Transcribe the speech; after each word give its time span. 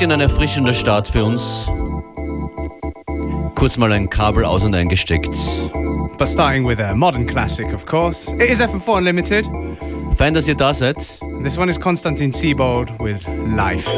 Ein 0.00 0.08
bisschen 0.08 0.22
ein 0.22 0.30
erfrischender 0.30 0.72
Start 0.72 1.08
für 1.08 1.22
uns. 1.22 1.66
Kurz 3.54 3.76
mal 3.76 3.92
ein 3.92 4.08
Kabel 4.08 4.46
aus 4.46 4.64
und 4.64 4.74
eingesteckt. 4.74 5.28
But 6.16 6.26
starting 6.26 6.66
with 6.66 6.80
a 6.80 6.94
modern 6.94 7.26
classic, 7.26 7.66
of 7.74 7.84
course. 7.84 8.32
It 8.42 8.48
is 8.48 8.62
FM4 8.62 8.96
Unlimited. 8.96 9.44
Fein, 10.16 10.32
dass 10.32 10.48
ihr 10.48 10.54
da 10.54 10.72
seid. 10.72 10.96
This 11.42 11.58
one 11.58 11.70
is 11.70 11.78
Konstantin 11.78 12.32
Siebold 12.32 12.88
with 12.98 13.22
Life. 13.54 13.90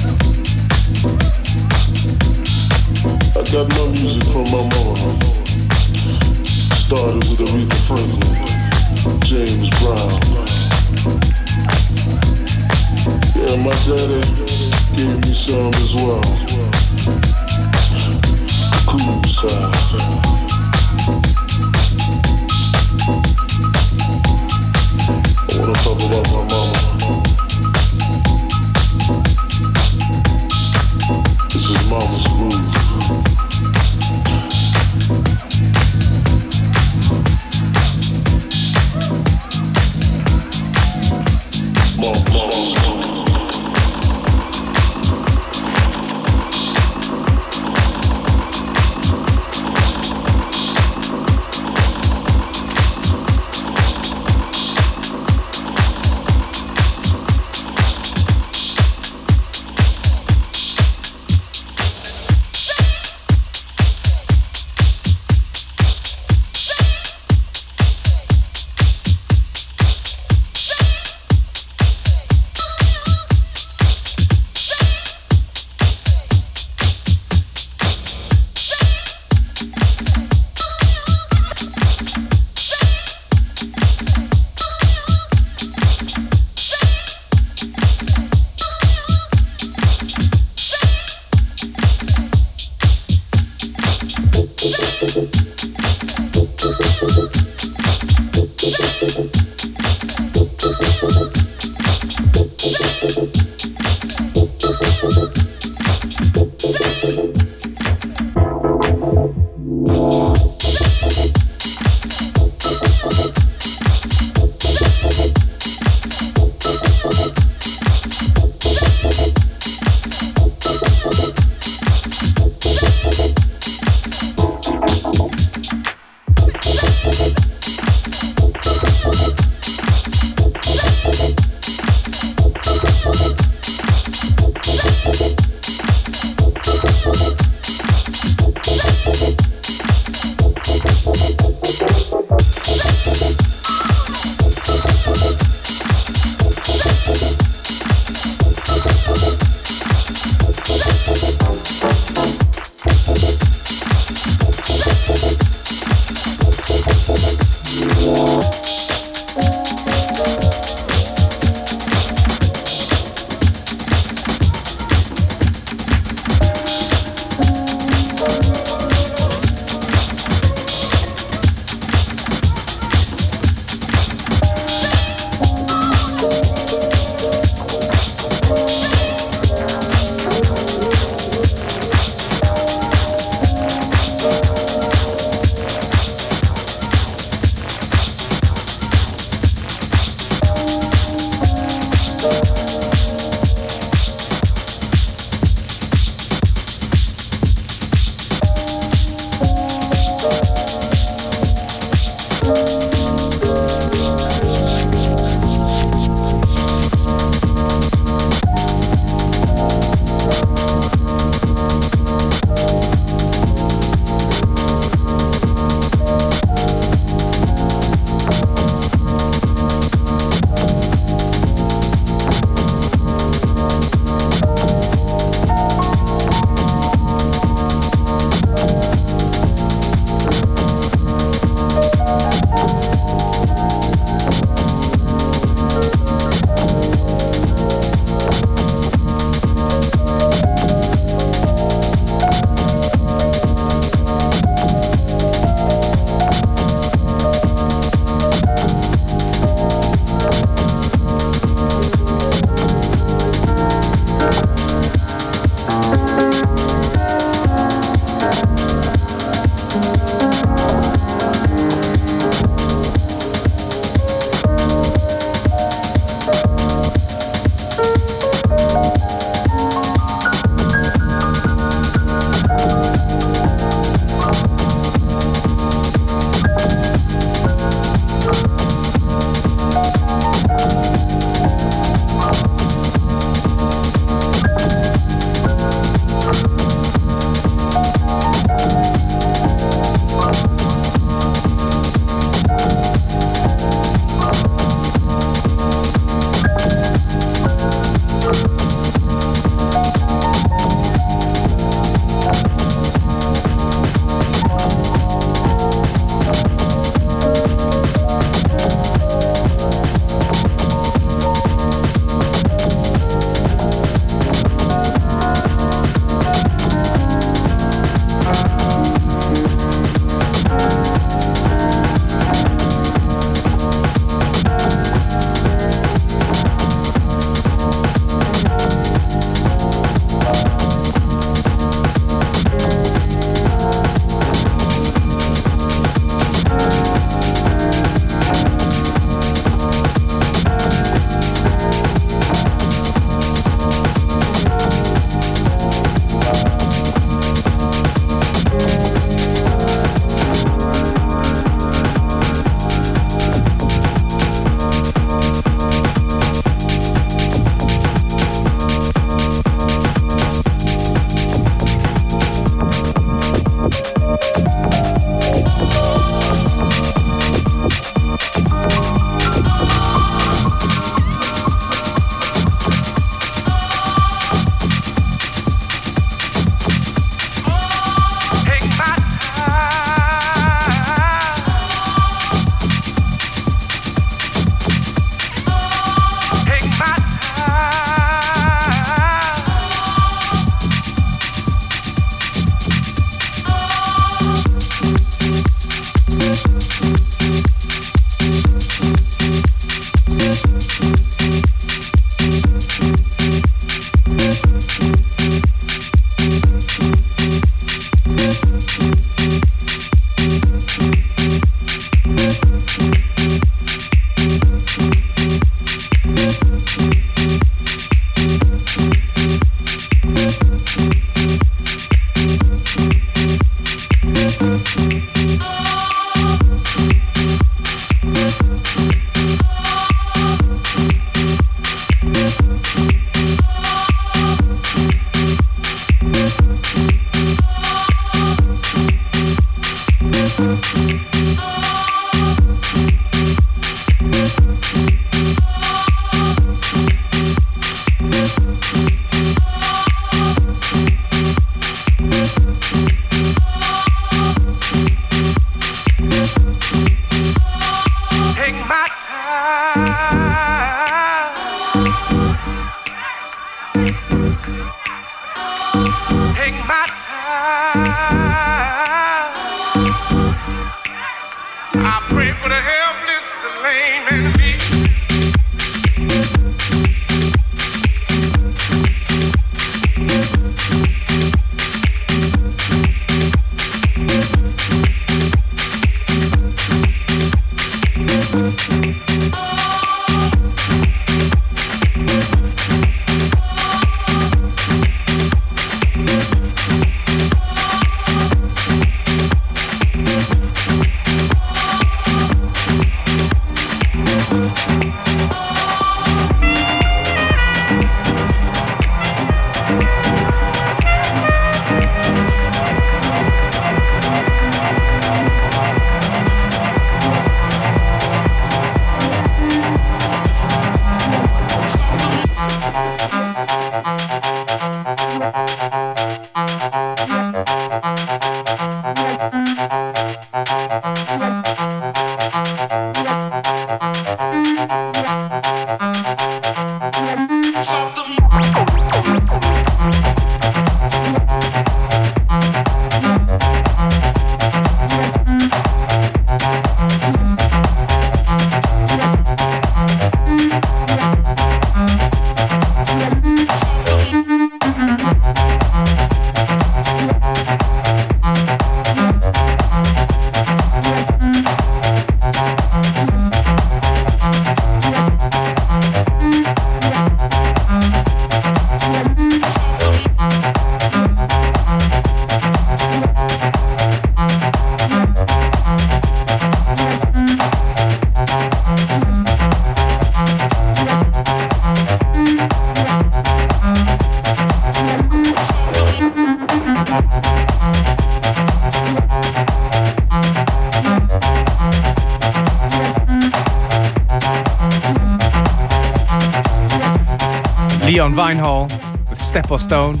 Vinehall 598.16 598.68
with 599.10 599.20
Step 599.20 599.50
or 599.50 599.58
Stone, 599.58 600.00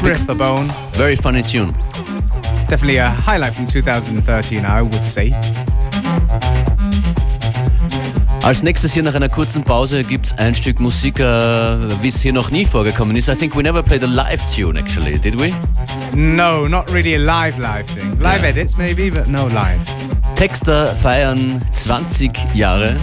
Breath 0.00 0.26
the 0.28 0.34
Bone. 0.34 0.66
Very 0.92 1.16
funny 1.16 1.42
tune. 1.42 1.72
Definitely 2.68 2.98
a 2.98 3.10
highlight 3.10 3.52
from 3.54 3.66
2013, 3.66 4.64
I 4.64 4.80
would 4.82 5.04
say. 5.04 5.32
Als 8.44 8.62
nächstes 8.62 8.92
hier 8.92 9.02
nach 9.02 9.14
einer 9.14 9.28
kurzen 9.28 9.62
Pause 9.62 10.02
gibt's 10.04 10.32
ein 10.36 10.54
Stück 10.54 10.80
Musik, 10.80 11.20
äh, 11.20 11.24
wie 12.02 12.08
es 12.08 12.20
hier 12.20 12.32
noch 12.32 12.50
nie 12.50 12.64
vorgekommen 12.64 13.16
ist. 13.16 13.28
I 13.28 13.34
think 13.34 13.56
we 13.56 13.62
never 13.62 13.82
played 13.82 14.02
a 14.02 14.06
live 14.06 14.42
tune 14.54 14.78
actually, 14.78 15.18
did 15.18 15.40
we? 15.40 15.52
No, 16.16 16.66
not 16.68 16.92
really 16.92 17.14
a 17.14 17.18
live, 17.18 17.58
live 17.58 17.86
thing. 17.86 18.18
Live 18.20 18.42
Yeah. 18.42 18.50
edits 18.50 18.76
maybe, 18.76 19.10
but 19.10 19.28
no 19.28 19.46
live. 19.48 19.78
Texter 20.36 20.86
feiern 20.88 21.60
20 21.72 22.32
Jahre 22.54 22.96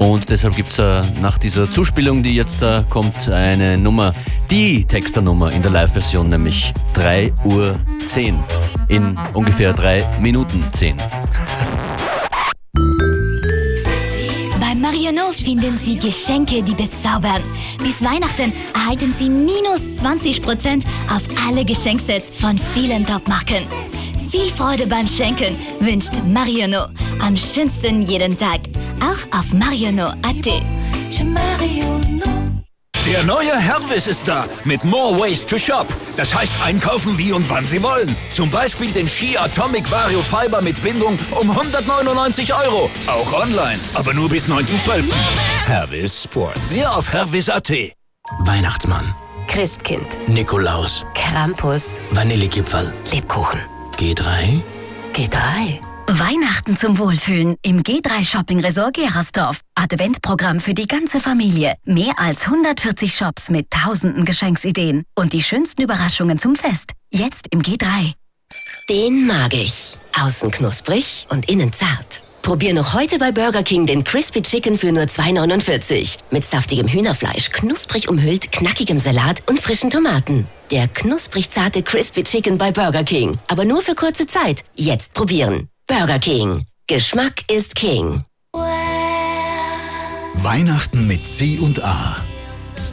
und 0.00 0.30
deshalb 0.30 0.56
gibt's 0.56 0.78
äh, 0.78 1.02
nach 1.20 1.36
dieser 1.36 1.70
Zuspielung, 1.70 2.22
die 2.22 2.34
jetzt 2.34 2.62
äh, 2.62 2.82
kommt, 2.88 3.28
eine 3.28 3.76
Nummer, 3.76 4.12
die 4.50 4.84
Texternummer 4.84 5.52
in 5.52 5.60
der 5.60 5.70
Live-Version, 5.72 6.30
nämlich 6.30 6.72
3 6.94 7.30
Uhr 7.44 7.78
10 8.06 8.38
in 8.88 9.18
ungefähr 9.34 9.74
3 9.74 10.02
Minuten 10.22 10.64
10. 10.72 10.96
Bei 14.58 14.74
Marionot 14.74 15.34
finden 15.34 15.78
Sie 15.78 15.98
Geschenke, 15.98 16.62
die 16.62 16.74
bezaubern. 16.74 17.42
Bis 17.82 18.02
Weihnachten 18.02 18.54
erhalten 18.72 19.12
Sie 19.18 19.28
minus 19.28 19.82
20% 20.02 20.82
auf 21.14 21.22
alle 21.46 21.62
Geschenksets 21.66 22.30
von 22.40 22.58
vielen 22.72 23.04
Top-Marken. 23.04 23.64
Viel 24.30 24.48
Freude 24.56 24.86
beim 24.86 25.06
Schenken 25.06 25.56
wünscht 25.80 26.12
Marionot. 26.26 26.88
Am 27.20 27.36
schönsten 27.36 28.00
jeden 28.00 28.38
Tag. 28.38 28.59
Auch 29.20 29.38
auf 29.38 29.52
marionot.at. 29.52 30.46
Der 33.06 33.24
neue 33.24 33.58
Hervis 33.58 34.06
ist 34.06 34.28
da 34.28 34.46
mit 34.64 34.84
More 34.84 35.18
Ways 35.18 35.44
to 35.44 35.58
Shop. 35.58 35.86
Das 36.16 36.34
heißt 36.34 36.52
einkaufen 36.62 37.18
wie 37.18 37.32
und 37.32 37.48
wann 37.50 37.64
Sie 37.64 37.82
wollen. 37.82 38.14
Zum 38.30 38.50
Beispiel 38.50 38.92
den 38.92 39.08
Ski 39.08 39.36
Atomic 39.36 39.90
Vario 39.90 40.20
Fiber 40.22 40.60
mit 40.62 40.80
Bindung 40.82 41.18
um 41.32 41.50
199 41.50 42.54
Euro. 42.54 42.90
Auch 43.06 43.32
online, 43.32 43.78
aber 43.94 44.14
nur 44.14 44.28
bis 44.28 44.46
9.12. 44.46 45.12
Hervis 45.66 46.24
Sports. 46.24 46.72
Mehr 46.76 46.94
auf 46.96 47.12
hervis.at. 47.12 47.70
Weihnachtsmann, 48.40 49.14
Christkind, 49.48 50.18
Nikolaus, 50.28 51.04
Krampus, 51.14 52.00
Vanillekipferl, 52.12 52.92
Lebkuchen. 53.12 53.58
G3, 53.96 54.62
G3. 55.14 55.89
Weihnachten 56.18 56.76
zum 56.76 56.98
Wohlfühlen 56.98 57.56
im 57.62 57.82
G3 57.82 58.24
Shopping 58.24 58.58
Resort 58.60 58.94
Gerersdorf. 58.94 59.60
Adventprogramm 59.76 60.58
für 60.58 60.74
die 60.74 60.88
ganze 60.88 61.20
Familie. 61.20 61.74
Mehr 61.84 62.14
als 62.16 62.46
140 62.46 63.14
Shops 63.14 63.48
mit 63.48 63.70
tausenden 63.70 64.24
Geschenksideen 64.24 65.04
und 65.14 65.32
die 65.32 65.42
schönsten 65.42 65.82
Überraschungen 65.82 66.38
zum 66.38 66.56
Fest. 66.56 66.92
Jetzt 67.12 67.46
im 67.52 67.62
G3. 67.62 68.14
Den 68.88 69.26
mag 69.26 69.54
ich. 69.54 69.98
Außen 70.20 70.50
knusprig 70.50 71.26
und 71.30 71.48
innen 71.48 71.72
zart. 71.72 72.22
Probier 72.42 72.74
noch 72.74 72.94
heute 72.94 73.18
bei 73.18 73.30
Burger 73.30 73.62
King 73.62 73.86
den 73.86 74.02
Crispy 74.02 74.42
Chicken 74.42 74.76
für 74.78 74.90
nur 74.90 75.04
2,49. 75.04 76.18
Mit 76.32 76.44
saftigem 76.44 76.88
Hühnerfleisch, 76.88 77.50
knusprig 77.50 78.08
umhüllt, 78.08 78.50
knackigem 78.50 78.98
Salat 78.98 79.42
und 79.48 79.60
frischen 79.60 79.90
Tomaten. 79.90 80.48
Der 80.72 80.88
knusprig 80.88 81.50
zarte 81.50 81.84
Crispy 81.84 82.24
Chicken 82.24 82.58
bei 82.58 82.72
Burger 82.72 83.04
King. 83.04 83.38
Aber 83.46 83.64
nur 83.64 83.82
für 83.82 83.94
kurze 83.94 84.26
Zeit. 84.26 84.64
Jetzt 84.74 85.14
probieren. 85.14 85.68
Burger 85.90 86.20
King. 86.20 86.66
Geschmack 86.86 87.50
ist 87.50 87.74
King. 87.74 88.22
Weihnachten 90.34 91.08
mit 91.08 91.26
C 91.26 91.58
und 91.58 91.82
A. 91.82 92.16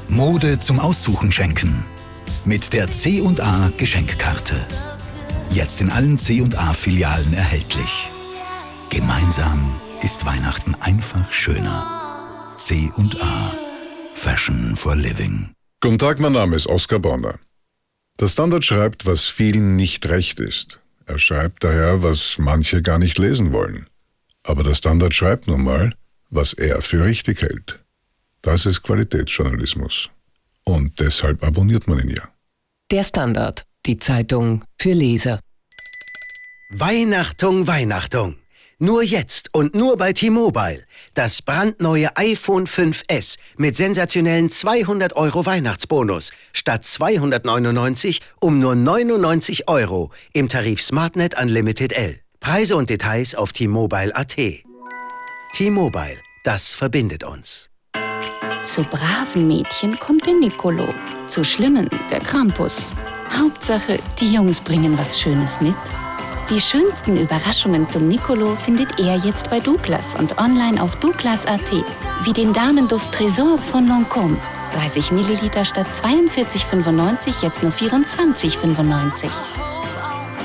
Mode 0.10 0.58
zum 0.58 0.80
Aussuchen 0.80 1.32
schenken. 1.32 1.86
Mit 2.44 2.74
der 2.74 2.90
C 2.90 3.22
und 3.22 3.40
A 3.40 3.72
Geschenkkarte. 3.78 4.56
Jetzt 5.52 5.80
in 5.82 5.92
allen 5.92 6.18
C 6.18 6.42
und 6.42 6.58
A 6.58 6.74
Filialen 6.74 7.34
erhältlich. 7.34 8.10
Gemeinsam 8.90 9.80
ist 10.02 10.26
Weihnachten 10.26 10.74
einfach 10.80 11.32
schöner. 11.32 12.48
C 12.58 12.90
und 12.96 13.22
A. 13.22 13.54
Fashion 14.16 14.76
for 14.76 14.96
Living. 14.96 15.52
Guten 15.82 16.00
Tag, 16.00 16.20
mein 16.20 16.32
Name 16.32 16.56
ist 16.56 16.66
Oskar 16.66 16.98
Bonner. 16.98 17.38
Der 18.20 18.28
Standard 18.28 18.66
schreibt, 18.66 19.06
was 19.06 19.26
vielen 19.26 19.76
nicht 19.76 20.10
recht 20.10 20.40
ist. 20.40 20.82
Er 21.08 21.18
schreibt 21.20 21.64
daher, 21.64 22.04
was 22.04 22.38
manche 22.38 22.82
gar 22.82 23.00
nicht 23.00 23.18
lesen 23.18 23.54
wollen. 23.54 23.88
Aber 24.44 24.62
der 24.62 24.76
Standard 24.76 25.14
schreibt 25.14 25.48
nun 25.48 25.64
mal, 25.64 25.94
was 26.30 26.54
er 26.54 26.82
für 26.82 27.04
richtig 27.04 27.42
hält. 27.42 27.80
Das 28.42 28.66
ist 28.66 28.84
Qualitätsjournalismus. 28.84 30.10
Und 30.66 31.00
deshalb 31.00 31.44
abonniert 31.44 31.88
man 31.88 32.00
ihn 32.00 32.10
ja. 32.10 32.28
Der 32.92 33.06
Standard, 33.06 33.66
die 33.86 33.98
Zeitung 33.98 34.66
für 34.78 34.94
Leser. 34.94 35.40
Weihnachtung, 36.72 37.68
Weihnachtung. 37.68 38.36
Nur 38.80 39.02
jetzt 39.02 39.50
und 39.54 39.74
nur 39.74 39.98
bei 39.98 40.14
T-Mobile. 40.14 40.84
Das 41.16 41.42
brandneue 41.42 42.16
iPhone 42.16 42.68
5S 42.68 43.38
mit 43.58 43.76
sensationellen 43.76 44.52
200 44.52 45.16
Euro 45.16 45.48
Weihnachtsbonus 45.48 46.30
statt 46.54 46.86
299 46.86 48.22
um 48.40 48.60
nur 48.60 48.76
99 48.76 49.68
Euro 49.68 50.12
im 50.32 50.48
Tarif 50.48 50.80
SmartNet 50.80 51.42
Unlimited 51.42 51.94
L. 51.94 52.20
Preise 52.40 52.76
und 52.76 52.92
Details 52.92 53.34
auf 53.34 53.52
T-Mobile.at. 53.52 54.36
T-Mobile, 55.54 56.18
das 56.44 56.76
verbindet 56.76 57.24
uns. 57.24 57.72
Zu 58.64 58.84
braven 58.84 59.48
Mädchen 59.48 59.98
kommt 59.98 60.28
der 60.28 60.36
Nicolo, 60.36 60.94
zu 61.30 61.44
schlimmen 61.44 61.90
der 62.12 62.20
Krampus. 62.20 62.76
Hauptsache, 63.36 63.98
die 64.22 64.32
Jungs 64.32 64.62
bringen 64.62 64.96
was 65.00 65.20
Schönes 65.20 65.60
mit. 65.62 65.74
Die 66.50 66.62
schönsten 66.62 67.18
Überraschungen 67.18 67.90
zum 67.90 68.08
Nicolo 68.08 68.56
findet 68.56 69.02
er 69.02 69.18
jetzt 69.18 69.50
bei 69.50 69.60
Douglas 69.60 70.16
und 70.16 70.38
online 70.38 70.82
auf 70.82 70.96
douglas.at. 70.96 71.60
Wie 72.24 72.32
den 72.32 72.54
Damenduft 72.54 73.12
Tresor 73.12 73.58
von 73.58 73.86
Lancôme. 73.86 74.38
30 74.74 75.12
Milliliter 75.12 75.66
statt 75.66 75.88
42,95, 75.94 77.44
jetzt 77.44 77.64
nur 77.64 77.74
24,95. 77.74 79.30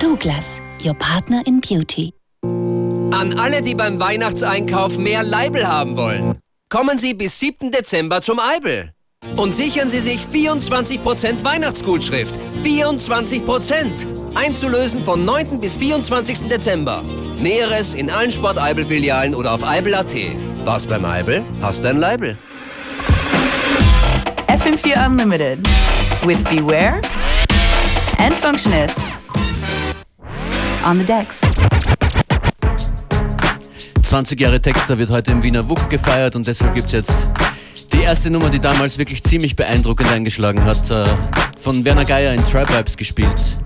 Douglas, 0.01 0.61
your 0.85 0.95
partner 0.95 1.47
in 1.47 1.61
beauty. 1.61 2.13
An 2.43 3.39
alle, 3.39 3.63
die 3.63 3.77
beim 3.77 4.01
Weihnachtseinkauf 4.01 4.99
mehr 4.99 5.23
Leibel 5.23 5.69
haben 5.69 5.97
wollen. 5.97 6.39
Kommen 6.69 6.99
Sie 6.99 7.15
bis 7.15 7.39
7. 7.39 7.71
Dezember 7.71 8.23
zum 8.23 8.41
Eibel. 8.41 8.91
Und 9.37 9.55
sichern 9.55 9.89
Sie 9.89 10.01
sich 10.01 10.21
24% 10.23 11.45
Weihnachtsgutschrift. 11.45 12.35
24%! 12.65 14.12
Einzulösen 14.35 15.05
von 15.05 15.25
9. 15.25 15.61
bis 15.61 15.77
24. 15.77 16.49
Dezember. 16.49 17.03
Näheres 17.39 17.95
in 17.95 18.11
allen 18.11 18.31
Sport-Eibel-Filialen 18.31 19.35
oder 19.35 19.53
auf 19.53 19.63
eibel.at. 19.63 20.15
Was 20.65 20.87
beim 20.87 21.05
Eibel? 21.05 21.43
Hast 21.61 21.85
ein 21.85 21.99
Leibel. 21.99 22.39
FM4 24.49 25.07
Unlimited 25.07 25.59
with 26.25 26.43
Beware 26.45 27.01
and 28.19 28.35
Functionist 28.35 29.13
on 30.87 30.99
the 30.99 31.05
decks. 31.05 31.43
20 34.03 34.41
Jahre 34.41 34.61
Texter 34.61 34.99
wird 34.99 35.11
heute 35.11 35.33
im 35.33 35.43
Wiener 35.43 35.69
WUK 35.69 35.89
gefeiert 35.89 36.37
und 36.37 36.47
deshalb 36.47 36.75
gibt 36.75 36.87
es 36.87 36.93
jetzt 36.93 37.15
die 37.93 38.03
erste 38.03 38.31
Nummer, 38.31 38.51
die 38.51 38.59
damals 38.59 38.99
wirklich 38.99 39.23
ziemlich 39.23 39.57
beeindruckend 39.57 40.11
eingeschlagen 40.11 40.65
hat, 40.65 40.91
äh, 40.91 41.07
von 41.61 41.85
Werner 41.85 42.05
Geier 42.05 42.35
in 42.35 42.45
Tribe 42.45 42.69
Vibes 42.75 42.97
gespielt. 42.97 43.57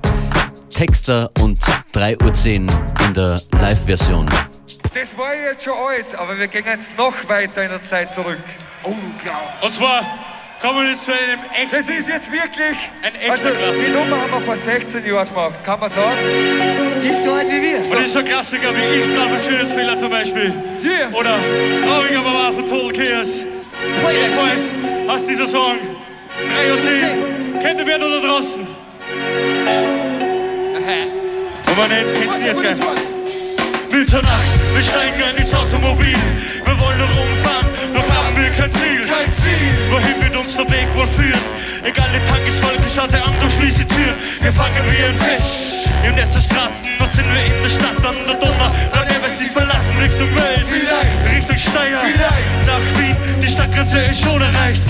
Texter 0.76 1.30
und 1.40 1.58
3.10 1.94 2.68
Uhr 2.68 3.06
in 3.06 3.14
der 3.14 3.40
Live-Version. 3.62 4.26
Das 4.92 5.16
war 5.16 5.34
jetzt 5.34 5.64
schon 5.64 5.72
alt, 5.72 6.14
aber 6.14 6.38
wir 6.38 6.48
gehen 6.48 6.66
jetzt 6.66 6.98
noch 6.98 7.14
weiter 7.28 7.62
in 7.62 7.70
der 7.70 7.82
Zeit 7.82 8.12
zurück. 8.12 8.36
Unglaublich. 8.82 9.62
Und 9.62 9.72
zwar 9.72 10.02
kommen 10.60 10.82
wir 10.82 10.90
jetzt 10.90 11.06
zu 11.06 11.12
einem 11.12 11.40
echten. 11.54 11.76
Das 11.76 11.88
ist 11.88 12.08
jetzt 12.10 12.30
wirklich. 12.30 12.76
Ein 13.02 13.14
echter 13.14 13.30
also, 13.30 13.48
Die 13.48 13.56
Klassiker. 13.56 13.88
Nummer 13.88 14.20
haben 14.20 14.30
wir 14.32 14.40
vor 14.42 14.56
16 14.58 15.06
Jahren 15.06 15.26
gemacht, 15.26 15.64
kann 15.64 15.80
man 15.80 15.90
sagen? 15.90 16.16
Die 17.02 17.08
ist 17.08 17.24
so 17.24 17.32
alt 17.32 17.48
wie 17.48 17.62
wir. 17.62 17.78
Und 17.78 17.92
das 17.92 18.00
ist 18.00 18.12
so 18.12 18.18
ein 18.18 18.24
Klassiker 18.26 18.68
wie 18.74 19.00
Ich 19.00 19.16
brauche 19.16 19.42
Schönheitsfehler 19.42 19.98
zum 19.98 20.10
Beispiel. 20.10 20.54
Oder 21.14 21.38
Trauriger 21.86 22.20
Mama 22.20 22.52
von 22.52 22.66
Total 22.66 22.92
Chaos. 22.92 23.44
Jedenfalls 24.12 25.08
aus 25.08 25.26
dieser 25.26 25.46
Song 25.46 25.78
3 26.54 26.72
und 26.72 26.82
10. 26.82 27.62
Kennt 27.62 27.80
ihr 27.80 27.86
wer 27.86 27.98
da 27.98 28.20
draußen? 28.20 30.05
Aber 30.86 31.88
nicht, 31.88 32.06
kennst 32.14 32.42
du 32.42 32.46
jetzt 32.46 32.60
gleich. 32.60 32.76
Mitternacht, 33.90 34.54
wir 34.72 34.82
steigen 34.82 35.20
ein 35.20 35.36
ins 35.36 35.52
Automobil. 35.52 36.16
Wir 36.64 36.80
wollen 36.80 36.98
noch 36.98 37.10
rumfahren, 37.10 37.66
doch 37.92 38.14
haben 38.14 38.36
wir 38.36 38.50
kein 38.50 38.70
Ziel. 38.70 39.02
Kein 39.02 39.32
Ziel. 39.34 39.72
Wohin 39.90 40.22
wird 40.22 40.38
uns 40.38 40.54
der 40.54 40.70
Weg 40.70 40.86
wohl 40.94 41.08
führen? 41.16 41.42
Egal, 41.82 42.06
der 42.12 42.24
Tank 42.28 42.46
ist 42.46 42.62
voll, 42.62 42.76
geschaut, 42.78 43.12
der 43.12 43.26
andere 43.26 43.50
schließt 43.50 43.80
die 43.80 43.88
Tür. 43.88 44.14
Wir 44.40 44.52
fangen 44.52 44.78
wie 44.86 45.02
ein 45.02 45.16
Fest. 45.16 45.90
Im 46.06 46.14
Netz 46.14 46.32
der 46.34 46.40
Straßen, 46.42 46.86
was 47.00 47.12
sind 47.14 47.26
wir 47.34 47.44
in 47.46 47.62
der 47.62 47.68
Stadt 47.68 48.06
an 48.06 48.16
der 48.26 48.36
Donau? 48.36 48.70
Dann 48.92 49.08
werden 49.08 49.22
wir 49.26 49.34
sie 49.38 49.50
verlassen 49.50 49.94
Richtung 49.98 50.30
Wels, 50.36 50.70
Richtung 50.70 51.56
Steyr, 51.56 51.98
nach 52.66 53.00
Wien. 53.00 53.16
Die 53.42 53.48
Stadtgrenze 53.48 53.98
ist 54.02 54.22
schon 54.22 54.40
erreicht. 54.40 54.82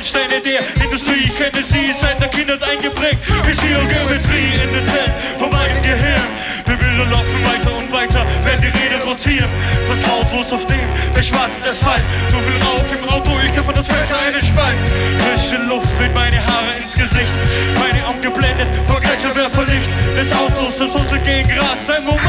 Die 0.00 0.06
Schornsteine 0.06 0.40
der 0.40 0.60
Industrie. 0.84 1.24
Ich 1.24 1.36
kenne 1.36 1.62
sie 1.62 1.92
seit 2.00 2.20
der 2.20 2.28
Kindheit 2.28 2.62
eingeprägt. 2.62 3.20
Ist 3.50 3.62
ihre 3.64 3.84
Geometrie 3.86 4.56
in 4.56 4.72
den 4.72 4.86
Zellen 4.88 5.12
von 5.38 5.50
meinem 5.50 5.82
Gehirn. 5.82 6.22
Wir 6.66 6.76
Bilder 6.76 7.04
laufen 7.10 7.44
weiter 7.44 7.76
und 7.76 7.92
weiter, 7.92 8.24
werden 8.44 8.62
die 8.62 8.72
Räder 8.78 9.04
rotieren. 9.04 9.50
Fast 9.88 10.06
lautlos 10.06 10.52
auf 10.52 10.66
dem, 10.66 10.88
der 11.14 11.22
schwarzen 11.22 11.62
Asphalt. 11.64 12.02
So 12.30 12.38
viel 12.38 12.56
Rauch 12.62 12.88
im 12.92 13.08
Auto, 13.08 13.32
ich 13.44 13.54
kann 13.54 13.64
von 13.64 13.74
das 13.74 13.86
Fenster 13.86 14.16
einen 14.24 14.44
Spalt. 14.44 14.78
Frische 15.18 15.62
Luft 15.64 15.90
weht 16.00 16.14
meine 16.14 16.40
Haare 16.46 16.76
ins 16.80 16.94
Gesicht. 16.94 17.32
Meine 17.78 18.06
Augen 18.06 18.22
geblendet 18.22 18.68
vom 18.86 19.00
Gleitschaltwerferlicht 19.00 19.90
des 20.16 20.32
Autos, 20.32 20.78
das 20.78 20.94
untergehen 20.94 21.48
Gras. 21.48 21.84
Ein 21.88 22.04
Moment 22.04 22.19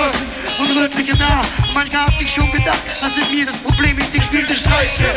Sommersprossen 0.00 0.26
und 0.58 0.76
rötlichem 0.78 1.18
Haar. 1.18 1.44
Manchmal 1.74 2.06
hat 2.06 2.18
sich 2.18 2.32
schon 2.32 2.50
gedacht, 2.52 2.80
was 3.00 3.14
mit 3.16 3.30
mir 3.30 3.46
das 3.46 3.56
Problem 3.58 3.98
ist, 3.98 4.14
ich 4.14 4.24
spielte 4.24 4.54
Streiche, 4.54 5.12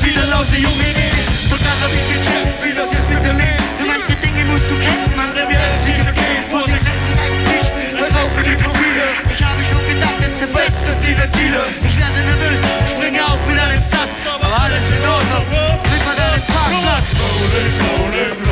wieder 0.00 0.26
lause 0.26 0.56
junge 0.56 0.90
Ideen, 0.90 1.26
doch 1.50 1.58
dann 1.58 1.78
hab 1.82 1.90
ich 1.90 2.06
gecheckt, 2.06 2.64
wie 2.64 2.72
das 2.72 2.86
ist 2.92 3.08
mit 3.10 3.24
der 3.24 3.34
Leben. 3.34 3.64
Für 3.78 3.86
manche 3.86 4.14
Dinge 4.14 4.44
musst 4.44 4.64
du 4.70 4.74
kämpfen, 4.78 5.18
andere 5.18 5.48
werden 5.48 5.78
sie 5.84 5.92
gehen, 5.92 6.44
vor 6.50 6.64
den 6.64 6.78
Grenzen 6.78 7.14
nicht, 7.50 7.72
es 7.98 8.14
rauchen 8.14 8.42
die 8.44 8.56
Profile. 8.62 9.06
Ich 9.26 9.42
habe 9.42 9.62
schon 9.66 9.84
gedacht, 9.88 10.18
jetzt 10.20 10.38
zerfetzt 10.38 10.82
es 10.88 10.98
die 10.98 11.14
Ventile. 11.18 11.62
Ich 11.82 11.96
werde 11.98 12.20
nervös, 12.22 12.60
springe 12.94 13.24
auf 13.24 13.40
mit 13.48 13.58
einem 13.58 13.82
Satz, 13.82 14.12
aber 14.30 14.46
alles 14.46 14.84
in 14.86 15.02
Ordnung, 15.02 15.46
krieg 15.82 16.02
mal 16.06 16.14
deinen 16.14 16.42
Parkplatz. 16.46 17.10
Rolling, 17.18 17.74
rolling, 17.82 18.32
rolling. 18.38 18.47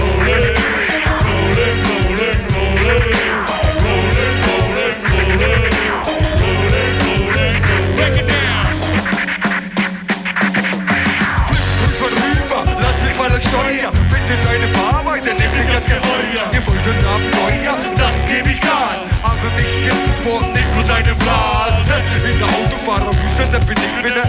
Das 15.76 15.86
Geheuer. 15.86 16.44
Ihr 16.52 16.66
wolltet 16.66 17.04
Abenteuer, 17.04 17.76
dann 17.96 18.16
geb 18.28 18.46
ich 18.48 18.60
Gas. 18.60 18.98
Aber 19.22 19.36
für 19.36 19.52
mich 19.56 19.72
ist 19.92 20.04
das 20.08 20.26
Wort 20.26 20.48
nicht 20.54 20.70
nur 20.74 20.84
seine 20.86 21.14
Phrase. 21.14 21.94
In 22.24 22.38
der 22.38 22.48
Autofahrerwüste, 22.48 23.44
da 23.52 23.58
bin 23.58 23.76
ich 23.76 23.96
wieder. 24.04 24.24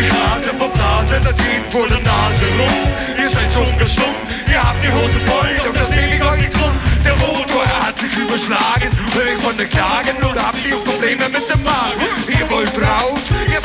Ich 0.00 0.08
rase 0.10 0.50
vom 0.58 0.72
Nase, 0.74 1.20
das 1.22 1.36
geht 1.36 1.66
vor 1.70 1.86
der 1.86 2.02
Nase 2.02 2.46
rum. 2.58 2.76
Ihr 3.16 3.30
seid 3.30 3.52
schon 3.54 3.70
gestummt, 3.78 4.26
ihr 4.50 4.62
habt 4.62 4.82
die 4.82 4.90
Hose 4.90 5.18
voll, 5.30 5.54
und 5.68 5.76
das 5.78 5.90
nehme 5.90 6.16
ich 6.16 6.24
euch 6.24 6.50
krumm. 6.50 6.76
Der 7.04 7.16
Motor, 7.16 7.66
hat 7.92 7.98
sich 7.98 8.16
überschlagen. 8.16 8.90
Hör 9.14 9.26
ich 9.26 9.42
von 9.42 9.56
den 9.56 9.68
Klagen 9.70 10.16
oder 10.22 10.42
habt 10.46 10.64
ihr 10.64 10.76
Probleme 10.76 11.28
mit 11.28 11.44
dem 11.50 11.62
Magen? 11.62 12.06
Ihr 12.28 12.50
wollt 12.50 12.74
raus, 12.78 13.22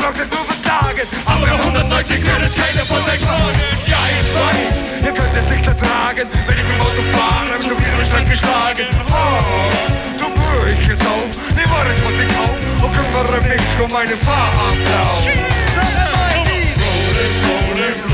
ihr 0.08 0.14
braucht 0.14 0.20
es 0.20 0.30
nur 0.30 0.44
versagen. 0.44 1.06
Aber 1.26 1.46
190 1.46 2.22
wird 2.22 2.42
es 2.42 2.54
keiner 2.54 2.84
von 2.86 3.02
euch 3.04 3.26
wagen. 3.26 3.58
Ja, 3.86 3.98
ich 4.08 4.28
weiß, 4.34 4.76
ihr 5.04 5.12
könnt 5.12 5.36
es 5.36 5.50
nicht 5.50 5.66
ertragen. 5.66 6.28
Wenn 6.46 6.58
ich 6.58 6.64
im 6.64 6.80
Auto 6.80 7.02
fahre, 7.12 7.52
hab 7.52 7.60
ich 7.60 7.66
nur 7.66 7.78
wieder 7.78 8.04
Stand 8.06 8.30
geschlagen. 8.30 8.86
Oh, 9.10 9.70
du 10.18 10.26
höre 10.26 10.68
ich 10.68 10.86
jetzt 10.86 11.02
auf, 11.02 11.32
nimm 11.54 11.72
alles 11.72 12.00
von 12.00 12.12
dich 12.16 12.32
auf 12.38 12.56
und 12.84 12.92
kümmere 12.92 13.40
mich 13.48 13.62
um 13.82 13.92
meine 13.92 14.16
Fahrablauf. 14.16 15.26
Rolling, 15.76 16.74
rolling, 16.80 17.34
rolling. 17.76 18.07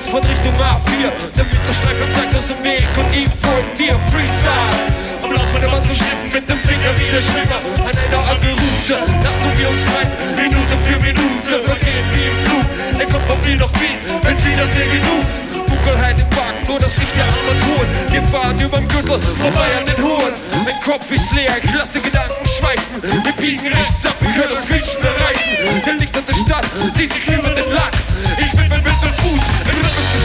Ausfahrt 0.00 0.24
Richtung 0.24 0.54
A4. 0.56 1.12
Der 1.36 1.44
Mittelstreifen 1.44 2.08
zeigt 2.16 2.32
uns 2.32 2.48
den 2.48 2.64
Weg 2.64 2.88
und 2.96 3.12
ihm 3.12 3.28
folgen 3.36 3.68
wir 3.76 4.00
Freestyle. 4.08 4.80
Am 5.20 5.28
Laufen 5.28 5.60
der 5.60 5.68
Mann 5.68 5.84
zu 5.84 5.92
schlitten 5.92 6.32
mit 6.32 6.48
dem 6.48 6.56
Finger 6.64 6.88
wie 6.96 7.12
der 7.12 7.20
Schwinger 7.20 7.60
an 7.60 7.92
einer 7.92 8.22
anderen 8.32 8.56
Route. 8.56 8.96
Lassen 8.96 9.52
wir 9.60 9.68
uns 9.68 9.84
rein, 9.92 10.08
Minute 10.40 10.74
für 10.88 10.96
Minute, 11.04 11.52
vergehen 11.68 12.06
wie 12.16 12.32
im 12.32 12.38
Flug. 12.48 12.66
Der 12.96 13.08
Kopf 13.12 13.26
von 13.28 13.36
mir 13.44 13.56
noch 13.60 13.72
Beat, 13.76 14.00
Benzin 14.24 14.56
hat 14.56 14.72
mir 14.72 14.88
genug. 14.88 15.24
Dunkelheit 15.68 16.16
im 16.16 16.30
Wagen, 16.32 16.62
nur 16.64 16.80
das 16.80 16.96
Licht 16.96 17.16
der 17.20 17.28
Armaturen. 17.28 17.88
Wir 18.08 18.24
fahren 18.32 18.56
überm 18.56 18.88
Gürtel, 18.88 19.20
vorbei 19.20 19.68
an 19.76 19.84
den 19.84 20.00
Hohen. 20.00 20.32
Mein 20.64 20.80
Kopf 20.80 21.12
ist 21.12 21.28
leer, 21.36 21.60
lasse 21.76 22.00
Gedanken 22.00 22.48
schweifen. 22.48 23.04
Wir 23.04 23.36
biegen 23.36 23.68
rechts 23.68 24.00
ab, 24.08 24.16
ich 24.16 24.32
höre 24.32 24.48
das 24.48 24.64
Quietschen 24.64 25.04
der 25.04 25.12
Reifen. 25.20 25.84
Der 25.84 25.94
Licht 26.00 26.16
an 26.16 26.24
der 26.24 26.36
Stadt, 26.40 26.64
zieht 26.96 27.12
die 27.12 27.20
Klimmen 27.20 27.52
den 27.52 27.68
Lack. 27.68 27.92
Ich 28.40 28.50
bin 28.56 28.64
mit 28.64 28.80
dem 28.80 29.09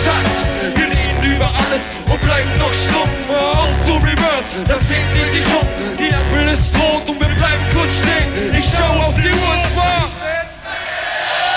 Takts. 0.05 0.37
Wir 0.75 0.87
reden 0.87 1.35
über 1.35 1.47
alles 1.47 1.83
und 2.11 2.21
bleiben 2.21 2.49
noch 2.59 2.73
stumm. 2.73 3.09
Auto 3.29 3.97
Reverse, 3.97 4.63
das 4.67 4.87
sehen 4.87 5.07
sie 5.13 5.39
sich 5.39 5.45
um. 5.53 5.67
Die 5.97 6.13
Ampel 6.13 6.53
ist 6.53 6.73
rot 6.75 7.09
und 7.09 7.19
wir 7.19 7.27
bleiben 7.27 7.63
kurz 7.73 7.91
stehen. 8.01 8.55
Ich 8.57 8.65
schau 8.75 9.07
auf 9.07 9.15
die 9.15 9.29
Uhr, 9.29 9.55
es 9.65 9.75
war. 9.75 10.09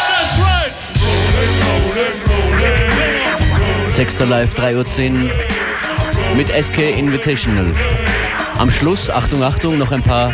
That's 0.09 0.35
right! 0.41 0.73
Rolling, 1.03 1.57
rolling, 1.67 2.19
rolling. 2.27 3.95
Texter 3.95 4.27
Live 4.27 4.55
3.10 4.55 5.25
Uhr 5.25 5.31
mit 6.37 6.49
SK 6.49 6.79
Invitational. 6.97 7.73
Am 8.59 8.71
Schluss, 8.71 9.11
Achtung, 9.11 9.43
Achtung, 9.43 9.79
noch 9.79 9.93
ein 9.93 10.03
paar 10.03 10.33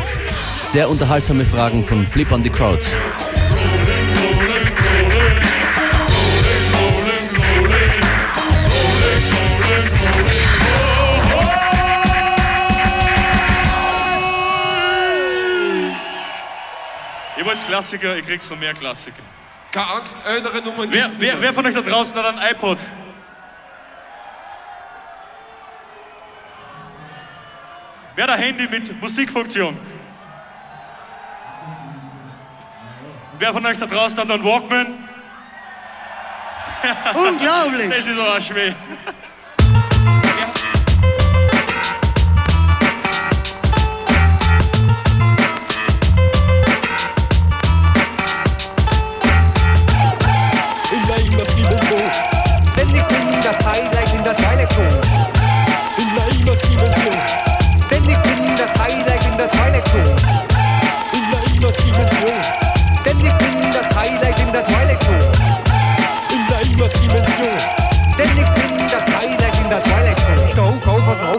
sehr 0.56 0.88
unterhaltsame 0.88 1.44
Fragen 1.44 1.84
von 1.84 2.06
Flip 2.06 2.30
on 2.32 2.42
the 2.42 2.50
Crowd. 2.50 2.80
Klassiker, 17.66 18.16
ich 18.16 18.26
krieg's 18.26 18.48
noch 18.50 18.58
mehr 18.58 18.74
Klassiker. 18.74 19.22
Keine 19.72 19.86
Angst, 19.88 20.14
ältere 20.26 20.62
Nummern 20.62 20.90
Wer, 20.90 21.10
wer, 21.18 21.32
nicht 21.34 21.42
wer 21.42 21.52
von 21.52 21.66
euch 21.66 21.74
da 21.74 21.80
draußen 21.80 22.14
hat 22.14 22.26
ein 22.26 22.54
iPod? 22.54 22.78
Wer 28.14 28.24
hat 28.24 28.30
ein 28.30 28.40
Handy 28.40 28.68
mit 28.68 29.00
Musikfunktion? 29.00 29.76
Wer 33.38 33.52
von 33.52 33.66
euch 33.66 33.78
da 33.78 33.86
draußen 33.86 34.16
hat 34.16 34.30
einen 34.30 34.44
Walkman? 34.44 35.08
Unglaublich! 37.14 37.90
Das 37.90 38.06
ist 38.06 38.18
aber 38.18 38.40
schwer. 38.40 38.74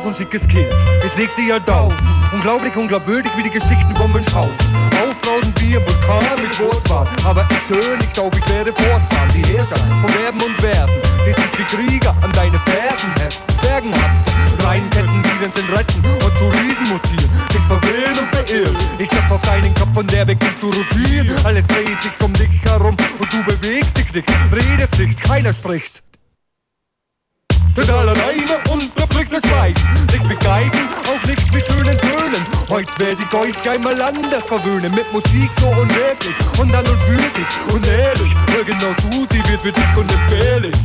Und 0.05 0.15
schicke 0.15 0.39
Skills. 0.39 0.85
Ins 1.03 1.17
nächste 1.17 1.41
Jahr 1.41 1.63
taufen. 1.65 1.97
Unglaublich, 2.31 2.75
unglaubwürdig 2.75 3.31
wie 3.35 3.43
die 3.43 3.49
Geschichten 3.49 3.95
vom 3.95 4.11
Münchhausen. 4.11 4.55
Aufbrauen 5.01 5.53
wie 5.59 5.75
ein 5.75 5.85
Vulkan 5.85 6.41
mit 6.41 6.59
Wortwahl. 6.59 7.07
Aber 7.23 7.47
ich 7.49 7.67
König 7.67 8.13
tauf, 8.13 8.31
ich 8.37 8.53
werde 8.53 8.71
fortfahren. 8.73 9.29
Die 9.33 9.43
Herrscher 9.45 9.77
von 9.77 10.09
Verben 10.09 10.41
und 10.41 10.55
Versen, 10.61 11.01
die 11.25 11.33
sich 11.33 11.51
wie 11.57 11.75
Krieger 11.75 12.15
an 12.21 12.31
deine 12.33 12.59
Fersen 12.59 13.11
heften. 13.17 13.59
Zwergenhaft. 13.59 14.29
Reinketten, 14.63 15.23
die 15.23 15.43
den 15.43 15.51
Sinn 15.51 15.73
retten 15.73 16.03
und 16.05 16.37
zu 16.37 16.45
Riesen 16.45 16.87
mutieren. 16.89 17.29
Dich 17.53 17.61
verwirren 17.67 18.17
und 18.19 18.31
beirren. 18.31 18.77
Ich 18.99 19.09
klopf 19.09 19.31
auf 19.31 19.41
deinen 19.41 19.73
Kopf 19.75 19.97
und 19.97 20.11
der 20.11 20.25
beginnt 20.25 20.59
zu 20.59 20.67
rotieren. 20.67 21.45
Alles 21.45 21.67
dreht 21.67 22.01
sich 22.01 22.11
um 22.21 22.33
dich 22.33 22.49
herum 22.63 22.95
und 23.19 23.33
du 23.33 23.43
bewegst 23.43 23.97
dich 23.97 24.11
nicht. 24.13 24.27
Redet's 24.51 24.97
nicht, 24.97 25.21
keiner 25.21 25.53
spricht. 25.53 26.04
Total 27.75 28.07
alleine 28.07 28.57
und 28.71 28.83
verpflichtes 28.95 29.43
Schweigen. 29.49 29.81
Nicht 30.09 30.23
mit 30.29 30.39
Geigen, 30.39 30.87
auch 31.09 31.27
nicht 31.27 31.53
mit 31.53 31.65
schönen 31.65 31.97
Tönen. 31.97 32.41
Heute 32.69 32.89
werd 32.99 33.17
ich 33.19 33.37
euch 33.37 33.69
einmal 33.69 34.01
anders 34.01 34.45
verwöhnen. 34.45 34.95
Mit 34.95 35.11
Musik 35.11 35.49
so 35.59 35.67
unwirklich 35.67 36.35
und 36.57 36.73
an 36.73 36.85
und 36.87 37.01
für 37.01 37.19
sich 37.19 37.73
und 37.73 37.85
ehrlich. 37.85 38.33
Hör 38.53 38.63
genau 38.63 38.93
zu, 39.01 39.27
sie 39.29 39.43
wird 39.51 39.61
für 39.61 39.73
dich 39.73 39.97
und 39.97 40.09
entbehrlich. 40.09 40.75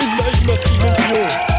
In 0.00 0.16
der 0.18 0.42
immersiven 0.42 1.49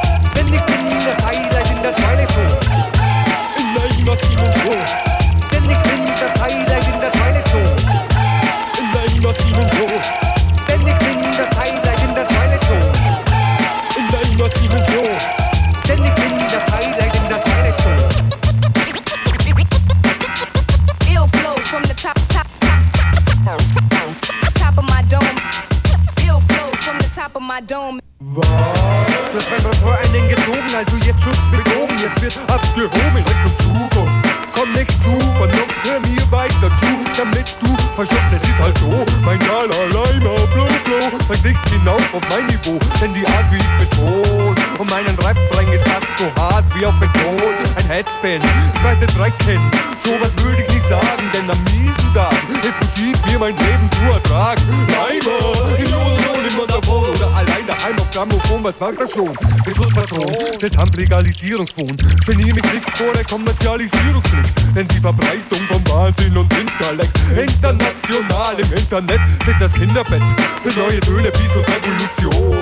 Den 48.81 49.07
Dreck 49.15 49.33
kennen, 49.39 49.71
sowas 50.03 50.31
würde 50.43 50.63
ich 50.63 50.69
nicht 50.69 50.87
sagen, 50.87 51.29
denn 51.33 51.49
am 51.49 51.63
miesen 51.65 52.13
Tagen 52.13 52.59
ist 52.61 52.73
Musik 52.81 53.15
mir 53.25 53.39
mein 53.39 53.55
Leben 53.55 53.89
zu 53.91 54.11
ertragen. 54.11 54.61
Leimer, 54.89 55.77
in 55.77 55.89
London, 55.89 56.45
im 56.47 56.55
Montafon 56.55 57.09
oder 57.09 57.27
allein 57.27 57.65
daheim 57.65 57.97
auf 57.99 58.11
Grammophon, 58.11 58.63
was 58.63 58.79
mag 58.79 58.97
das 58.97 59.11
schon? 59.11 59.33
Beschutzpatron 59.63 60.59
des 60.59 60.77
Handlegalisierungsfonds. 60.77 62.03
Genier 62.27 62.53
mich 62.53 62.63
nicht 62.73 62.97
vor 62.97 63.13
der 63.13 63.23
Kommerzialisierungspflicht, 63.23 64.75
denn 64.75 64.87
die 64.87 64.99
Verbreitung 64.99 65.59
von 65.67 65.87
Wahnsinn 65.87 66.37
und 66.37 66.51
Intellekt 66.53 67.17
international 67.29 68.59
im 68.59 68.73
Internet 68.73 69.21
sind 69.45 69.61
das 69.61 69.73
Kinderbett 69.73 70.23
für 70.61 70.79
neue 70.79 70.99
Töne, 70.99 71.31
Peace 71.31 71.55
und 71.55 71.65
Revolution. 71.67 72.57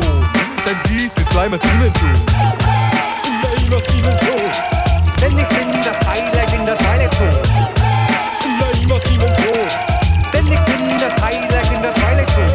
Denn 0.65 0.77
dies 0.89 1.11
ist 1.17 1.29
Bleimers 1.29 1.61
Innenton. 1.63 2.15
In 3.25 3.41
der 3.41 3.65
immersiven 3.65 4.11
Show. 4.19 4.78
Denn 5.21 5.37
ich 5.37 5.47
bin 5.47 5.81
das 5.81 5.99
Highlight 6.07 6.53
in 6.53 6.65
der 6.65 6.77
Twilight 6.77 7.13
Show. 7.15 7.25
In 8.45 8.57
der 8.59 8.71
immersiven 8.81 9.27
Show. 9.35 9.61
Denn 10.33 10.47
ich 10.47 10.59
bin 10.61 10.97
das 10.97 11.21
Highlight 11.21 11.71
in 11.71 11.81
der 11.81 11.93
Twilight 11.93 12.31
Show. 12.31 12.49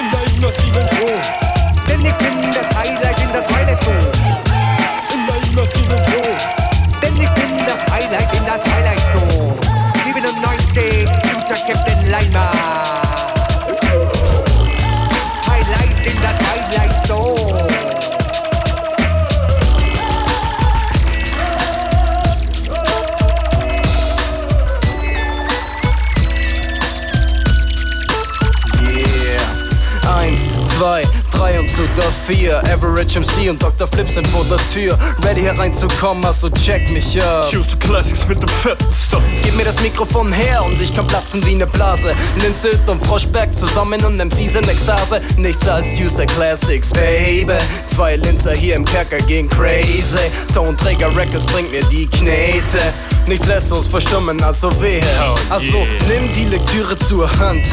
In 0.00 0.10
der 0.10 0.22
immersiven 0.34 0.86
Show. 0.96 1.14
Denn 1.88 2.04
ich 2.04 2.14
bin 2.14 2.52
das 2.52 2.68
Highlight 2.76 3.20
in 3.22 3.32
der 3.32 3.46
Twilight 3.46 3.84
Show. 3.84 4.00
In 5.14 5.26
der 5.26 5.36
immersiven 5.48 5.98
Show. 6.04 6.28
Denn 7.02 7.14
ich 7.16 7.30
bin 7.30 7.66
das 7.66 7.80
Highlight 7.92 8.34
in 8.34 8.44
der 8.44 8.60
Twilight 8.62 8.95
4. 32.26 32.58
Average 32.72 33.20
MC 33.20 33.50
und 33.50 33.62
Dr. 33.62 33.86
Flip 33.86 34.08
sind 34.08 34.26
vor 34.26 34.44
der 34.46 34.58
Tür. 34.72 34.98
Ready 35.22 35.42
hereinzukommen, 35.42 36.24
also 36.24 36.50
check 36.50 36.90
mich 36.90 37.14
ja 37.14 37.42
Choose 37.42 37.70
to 37.70 37.76
Classics 37.76 38.26
mit 38.26 38.42
dem 38.42 38.48
fetten 38.48 38.84
Stuff. 38.92 39.22
Gib 39.44 39.56
mir 39.56 39.64
das 39.64 39.80
Mikrofon 39.80 40.32
her 40.32 40.64
und 40.64 40.80
ich 40.80 40.94
kann 40.94 41.06
platzen 41.06 41.44
wie 41.46 41.54
ne 41.54 41.66
Blase. 41.66 42.14
Linzelt 42.42 42.88
und 42.88 43.04
Froschberg 43.06 43.56
zusammen 43.56 44.04
und 44.04 44.16
MCs 44.16 44.56
in 44.56 44.68
Ekstase. 44.68 45.20
Nichts 45.36 45.68
als 45.68 45.86
Use 46.00 46.16
the 46.16 46.26
Classics, 46.26 46.90
Baby. 46.90 47.58
Zwei 47.94 48.16
Linzer 48.16 48.52
hier 48.52 48.74
im 48.74 48.84
Kerker 48.84 49.18
gehen 49.18 49.48
crazy. 49.48 50.30
Tonträger 50.52 51.14
Records 51.16 51.46
bringt 51.46 51.70
mir 51.70 51.84
die 51.84 52.06
Knete. 52.08 52.92
Nichts 53.26 53.46
lässt 53.46 53.72
uns 53.72 53.86
verstummen, 53.86 54.42
also 54.42 54.70
wehe. 54.80 55.02
Also 55.48 55.84
nimm 56.08 56.32
die 56.34 56.46
Lektüre 56.46 56.98
zur 56.98 57.30
Hand. 57.38 57.66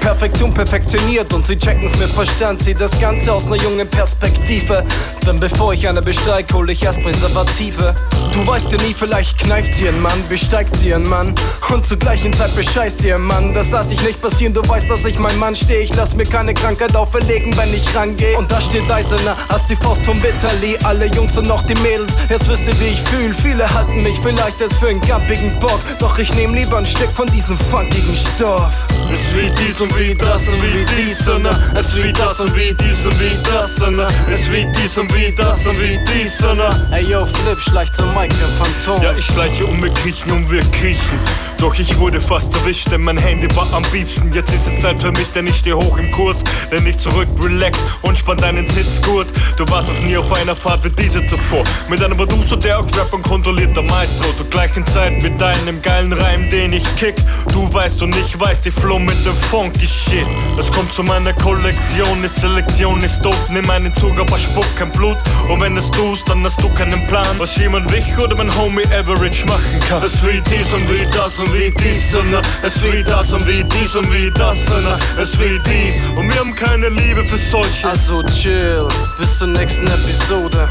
Perfektion 0.00 0.52
perfektioniert 0.52 1.32
und 1.32 1.44
sie 1.44 1.58
checken's 1.58 1.96
mit 1.98 2.08
Verstand. 2.08 2.62
Sieh 2.62 2.74
das 2.74 2.98
Ganze 3.00 3.32
aus 3.32 3.46
einer 3.46 3.56
jungen 3.56 3.88
Perspektive. 3.88 4.84
Denn 5.26 5.38
bevor 5.40 5.72
ich 5.72 5.88
eine 5.88 6.02
besteig, 6.02 6.52
hol 6.52 6.68
ich 6.70 6.82
erst 6.82 7.02
Präservative. 7.02 7.94
Du 8.34 8.46
weißt 8.46 8.72
ja 8.72 8.78
nie, 8.78 8.94
vielleicht 8.94 9.38
kneift 9.38 9.74
sie 9.74 9.88
ein 9.88 10.00
Mann, 10.00 10.22
besteigt 10.28 10.76
sie 10.76 10.94
ein 10.94 11.02
Mann. 11.02 11.34
Und 11.70 11.86
zur 11.86 11.98
gleichen 11.98 12.32
Zeit 12.32 12.54
bescheißt 12.54 13.04
ein 13.06 13.22
Mann. 13.22 13.54
Das 13.54 13.70
lass 13.70 13.90
ich 13.90 14.00
nicht 14.02 14.20
passieren, 14.20 14.54
du 14.54 14.66
weißt, 14.66 14.90
dass 14.90 15.04
ich 15.04 15.18
mein 15.18 15.36
Mann 15.38 15.54
stehe. 15.54 15.80
Ich 15.80 15.94
lass 15.94 16.14
mir 16.14 16.24
keine 16.24 16.54
Krankheit 16.54 16.94
auferlegen, 16.94 17.56
wenn 17.56 17.72
ich 17.74 17.94
rangehe. 17.94 18.36
Und 18.38 18.50
da 18.50 18.60
steht 18.60 18.90
Eisener 18.90 19.36
als 19.48 19.66
die 19.66 19.76
Faust 19.76 20.04
vom 20.04 20.20
Bitterli. 20.20 20.76
Alle 20.84 21.06
Jungs 21.06 21.36
und 21.36 21.48
noch 21.48 21.64
die 21.64 21.74
Mädels, 21.76 22.12
jetzt 22.28 22.48
wisst 22.48 22.66
ihr, 22.66 22.78
wie 22.80 22.88
ich 22.88 23.00
fühl. 23.02 23.34
Viele 23.34 23.68
halten 23.72 24.02
mich 24.02 24.18
vielleicht 24.18 24.62
als 24.62 24.76
für 24.76 24.88
einen 24.88 25.00
gampigen 25.00 25.58
Bock. 25.60 25.80
Doch 25.98 26.18
ich 26.18 26.32
nehm 26.34 26.54
lieber 26.54 26.78
ein 26.78 26.86
Stück 26.86 27.12
von 27.12 27.28
diesem 27.30 27.58
funkigen 27.58 28.16
Stoff. 28.16 28.86
Es 29.12 29.34
wie 29.34 29.50
dies 29.64 29.80
und 29.88 29.98
wie 29.98 30.14
das 30.14 30.48
und 30.48 30.62
wie 30.62 30.84
dies 30.96 31.28
und. 31.28 31.46
Es 31.76 31.96
wie 32.02 32.12
das 32.12 32.40
und 32.40 32.54
wie 32.56 32.74
dies 32.74 33.06
und 33.06 33.20
wie 33.20 33.36
das 33.44 33.80
und. 33.82 33.98
Es 34.30 34.50
wie 34.50 34.66
dies 34.76 34.98
und 34.98 35.14
wie 35.14 35.32
das 35.32 35.66
und 35.66 35.78
wie 35.78 35.98
dies 36.12 36.42
und. 36.44 36.60
Ey 36.92 37.04
yo, 37.04 37.26
Flip, 37.26 37.60
schleicht 37.60 37.94
zum 37.94 38.14
Mike, 38.14 38.34
der 38.34 38.48
Phantom. 38.48 39.02
Ja, 39.02 39.12
ich 39.12 39.26
schleiche 39.26 39.66
um, 39.66 39.82
wir 39.82 39.90
kriechen 39.90 40.32
und 40.32 40.50
wir 40.50 40.62
kriechen. 40.70 41.18
Doch 41.58 41.76
ich 41.76 41.98
wurde 41.98 42.20
fast 42.20 42.54
erwischt, 42.54 42.90
denn 42.92 43.02
mein 43.02 43.18
Handy 43.18 43.48
war 43.56 43.66
am 43.72 43.82
liebsten. 43.92 44.32
Jetzt 44.32 44.52
ist 44.52 44.68
es 44.68 44.80
Zeit 44.80 45.00
für 45.00 45.10
mich, 45.10 45.28
denn 45.30 45.46
ich 45.48 45.56
stehe 45.56 45.76
hoch 45.76 45.98
im 45.98 46.10
Kurs. 46.12 46.36
Denn 46.70 46.86
ich 46.86 46.96
zurück, 46.98 47.28
relax 47.42 47.78
und 48.02 48.16
spann 48.16 48.38
deinen 48.38 48.64
Sitzgurt. 48.64 49.26
Du 49.56 49.68
warst 49.68 49.92
noch 49.92 50.00
nie 50.02 50.16
auf 50.16 50.32
einer 50.32 50.54
Fahrt 50.54 50.84
wie 50.84 50.90
diese 50.90 51.26
zuvor. 51.26 51.64
Mit 51.90 52.02
einem 52.02 52.16
Producer, 52.16 52.56
der 52.56 52.78
auch 52.78 52.86
Rap 52.96 53.12
und 53.12 53.22
kontrollierter 53.22 53.82
Maestro. 53.82 54.32
Zur 54.36 54.46
gleichen 54.46 54.86
Zeit 54.86 55.20
mit 55.20 55.40
deinem 55.40 55.82
geilen 55.82 56.12
Reim, 56.12 56.48
den 56.48 56.72
ich 56.72 56.84
kick. 56.94 57.16
Du 57.52 57.72
weißt 57.74 58.02
und 58.02 58.16
ich 58.16 58.38
weiß, 58.38 58.62
die 58.62 58.70
Flow 58.70 59.00
mit 59.00 59.26
dem 59.26 59.34
funky 59.50 59.86
Shit. 59.86 60.26
Das 60.56 60.70
kommt 60.70 60.92
zu 60.92 61.02
meiner 61.02 61.32
Kollektion, 61.32 62.22
die 62.22 62.28
Selektion 62.28 63.02
ist 63.02 63.20
dope. 63.22 63.36
Nimm 63.50 63.68
einen 63.68 63.92
Zug, 63.96 64.16
aber 64.18 64.38
spuck 64.38 64.66
kein 64.76 64.92
Blut. 64.92 65.16
Und 65.48 65.60
wenn 65.60 65.76
es 65.76 65.90
tust, 65.90 66.28
dann 66.28 66.44
hast 66.44 66.62
du 66.62 66.68
keinen 66.74 67.04
Plan, 67.08 67.38
was 67.38 67.56
jemand 67.56 67.92
wie 67.92 67.96
ich 67.96 68.16
oder 68.18 68.36
mein 68.36 68.54
Homie 68.56 68.86
Average 68.86 69.44
machen 69.46 69.80
kann. 69.88 70.04
Es 70.04 70.22
wie 70.22 70.40
dies 70.50 70.72
und 70.72 70.88
wie 70.88 71.04
das 71.12 71.38
und 71.38 71.47
wie 71.52 71.70
dies 71.70 72.14
und 72.14 72.30
na. 72.30 72.40
Es 72.62 72.82
wie 72.82 73.02
das 73.02 73.32
und 73.32 73.46
wie 73.46 73.64
dies 73.64 73.96
und 73.96 74.12
wie 74.12 74.30
das 74.30 74.58
und 74.68 74.84
na. 74.84 74.98
Es 75.20 75.38
wie 75.38 75.58
dies 75.66 76.06
und 76.16 76.28
wir 76.28 76.38
haben 76.38 76.54
keine 76.54 76.88
Liebe 76.88 77.24
für 77.24 77.36
solche. 77.36 77.88
Also 77.88 78.22
chill, 78.24 78.88
bis 79.18 79.38
zur 79.38 79.48
nächsten 79.48 79.86
Episode. 79.86 80.68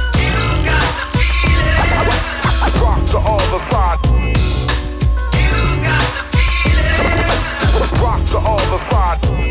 Rock 2.81 3.05
to 3.07 3.17
all 3.17 3.39
the 3.39 3.59
fun. 3.69 3.97
Rock 8.01 8.25
to 8.27 8.37
all 8.37 8.57
the 8.57 8.77
fun. 8.77 8.86